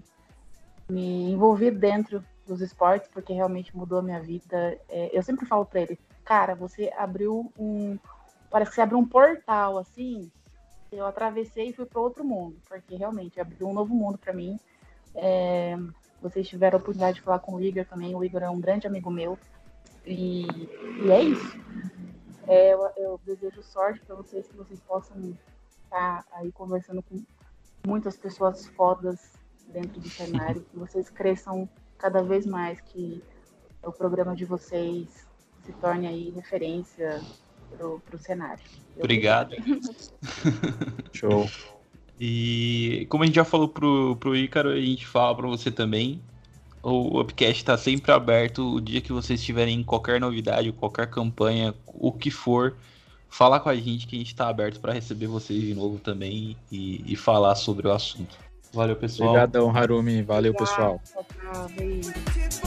me 0.90 1.32
envolvido 1.32 1.80
dentro 1.80 2.24
dos 2.46 2.62
esportes, 2.62 3.10
porque 3.10 3.34
realmente 3.34 3.76
mudou 3.76 4.00
a 4.00 4.04
minha 4.04 4.20
vida. 4.20 4.80
É, 4.90 5.10
eu 5.12 5.24
sempre 5.24 5.46
falo 5.46 5.66
para 5.66 5.82
ele, 5.82 6.00
cara, 6.24 6.56
você 6.56 6.92
abriu 6.98 7.52
um. 7.58 7.98
Parece 8.50 8.72
que 8.72 8.76
você 8.76 8.82
abriu 8.82 8.98
um 8.98 9.08
portal 9.08 9.78
assim 9.78 10.32
eu 10.92 11.06
atravessei 11.06 11.70
e 11.70 11.74
fui 11.74 11.86
para 11.86 12.02
outro 12.02 12.24
mundo, 12.24 12.58
porque 12.68 12.96
realmente 12.96 13.40
abriu 13.40 13.68
um 13.68 13.74
novo 13.74 13.94
mundo 13.94 14.18
para 14.18 14.34
mim. 14.34 14.58
É, 15.16 15.78
vocês 16.22 16.48
tiveram 16.48 16.78
a 16.78 16.82
oportunidade 16.82 17.16
de 17.16 17.22
falar 17.22 17.40
com 17.40 17.56
o 17.56 17.62
Igor 17.62 17.86
também, 17.86 18.16
o 18.16 18.24
Igor 18.24 18.44
é 18.44 18.50
um 18.50 18.60
grande 18.60 18.88
amigo 18.88 19.10
meu, 19.10 19.38
e, 20.06 20.46
e 21.04 21.12
é 21.12 21.22
isso. 21.22 21.60
É, 22.48 22.74
eu, 22.74 22.90
eu, 22.96 23.22
desejo 23.26 23.62
sorte 23.62 24.00
para 24.06 24.16
vocês, 24.16 24.48
que 24.48 24.56
vocês 24.56 24.80
possam 24.80 25.38
estar 25.84 26.26
aí 26.32 26.52
conversando 26.52 27.04
com 27.04 27.22
muitas 27.86 28.16
pessoas 28.16 28.68
fodas 28.68 29.34
dentro 29.68 30.00
do 30.00 30.10
cenário, 30.10 30.62
que 30.62 30.78
vocês 30.78 31.10
cresçam 31.10 31.68
cada 31.98 32.24
vez 32.24 32.46
mais, 32.46 32.80
que 32.80 33.22
o 33.84 33.92
programa 33.92 34.36
de 34.36 34.46
vocês 34.46 35.28
se 35.64 35.74
torne 35.74 36.08
aí 36.08 36.30
referência 36.30 37.22
pro, 37.76 38.02
pro 38.06 38.18
cenário. 38.20 38.64
Obrigado. 38.98 39.56
Show. 41.14 41.50
E 42.20 43.06
como 43.10 43.24
a 43.24 43.26
gente 43.28 43.36
já 43.36 43.46
falou 43.46 43.68
pro, 43.68 44.16
pro 44.20 44.36
Ícaro, 44.36 44.70
a 44.70 44.80
gente 44.80 45.06
fala 45.06 45.36
para 45.36 45.48
você 45.48 45.70
também. 45.70 46.22
O 46.82 47.20
Upcast 47.20 47.58
está 47.58 47.78
sempre 47.78 48.12
aberto 48.12 48.76
o 48.76 48.82
dia 48.82 49.02
que 49.02 49.12
vocês 49.12 49.44
tiverem 49.44 49.84
qualquer 49.84 50.20
novidade, 50.20 50.72
qualquer 50.72 51.10
campanha, 51.10 51.76
o 51.86 52.12
que 52.12 52.32
for, 52.32 52.78
fala 53.30 53.60
com 53.60 53.70
a 53.70 53.76
gente 53.76 54.08
que 54.08 54.16
a 54.16 54.20
gente 54.20 54.28
está 54.28 54.48
aberto 54.48 54.80
para 54.80 54.94
receber 54.94 55.28
vocês 55.28 55.62
de 55.62 55.74
novo 55.74 56.00
também 56.00 56.56
e, 56.72 57.04
e, 57.06 57.16
falar 57.16 57.56
sobre 57.56 57.88
o 57.88 57.92
assunto. 57.92 58.38
Valeu, 58.74 58.96
pessoal. 58.96 59.30
Obrigadão, 59.30 59.76
Harumi. 59.76 60.22
Valeu, 60.22 60.54
pessoal. 60.54 61.02
Tchau, 61.04 61.26
tchau. 61.42 62.67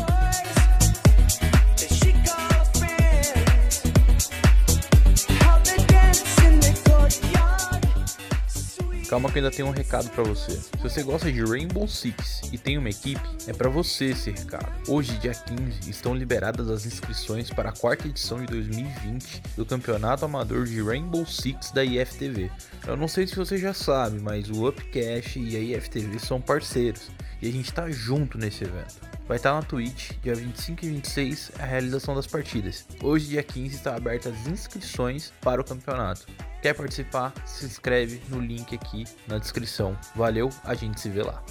Calma 9.10 9.28
que 9.28 9.40
eu 9.40 9.42
ainda 9.42 9.56
tenho 9.56 9.66
um 9.66 9.72
recado 9.72 10.08
para 10.10 10.22
você. 10.22 10.52
Se 10.52 10.76
você 10.80 11.02
gosta 11.02 11.32
de 11.32 11.42
Rainbow 11.42 11.88
Six 11.88 12.42
e 12.52 12.56
tem 12.56 12.78
uma 12.78 12.90
equipe, 12.90 13.20
é 13.48 13.52
para 13.52 13.68
você 13.68 14.10
esse 14.10 14.30
recado. 14.30 14.72
Hoje, 14.86 15.18
dia 15.18 15.32
15, 15.32 15.90
estão 15.90 16.14
liberadas 16.14 16.70
as 16.70 16.86
inscrições 16.86 17.50
para 17.50 17.70
a 17.70 17.72
quarta 17.72 18.06
edição 18.06 18.38
de 18.38 18.46
2020 18.46 19.42
do 19.56 19.66
Campeonato 19.66 20.24
Amador 20.24 20.64
de 20.64 20.80
Rainbow 20.80 21.26
Six 21.26 21.72
da 21.72 21.84
IFTV. 21.84 22.52
Eu 22.86 22.96
não 22.96 23.08
sei 23.08 23.26
se 23.26 23.34
você 23.34 23.58
já 23.58 23.74
sabe, 23.74 24.20
mas 24.20 24.48
o 24.48 24.68
Upcash 24.68 25.34
e 25.38 25.56
a 25.56 25.58
IFTV 25.58 26.20
são 26.20 26.40
parceiros 26.40 27.10
e 27.42 27.48
a 27.48 27.52
gente 27.52 27.66
está 27.68 27.90
junto 27.90 28.38
nesse 28.38 28.62
evento. 28.62 29.09
Vai 29.30 29.36
estar 29.36 29.52
na 29.52 29.62
Twitch, 29.62 30.10
dia 30.24 30.34
25 30.34 30.84
e 30.84 30.88
26, 30.88 31.52
a 31.60 31.64
realização 31.64 32.16
das 32.16 32.26
partidas. 32.26 32.84
Hoje, 33.00 33.28
dia 33.28 33.44
15, 33.44 33.76
está 33.76 33.94
aberta 33.94 34.28
as 34.28 34.48
inscrições 34.48 35.32
para 35.40 35.60
o 35.60 35.64
campeonato. 35.64 36.26
Quer 36.60 36.74
participar? 36.74 37.32
Se 37.46 37.64
inscreve 37.64 38.20
no 38.28 38.40
link 38.40 38.74
aqui 38.74 39.04
na 39.28 39.38
descrição. 39.38 39.96
Valeu, 40.16 40.50
a 40.64 40.74
gente 40.74 41.00
se 41.00 41.08
vê 41.08 41.22
lá. 41.22 41.44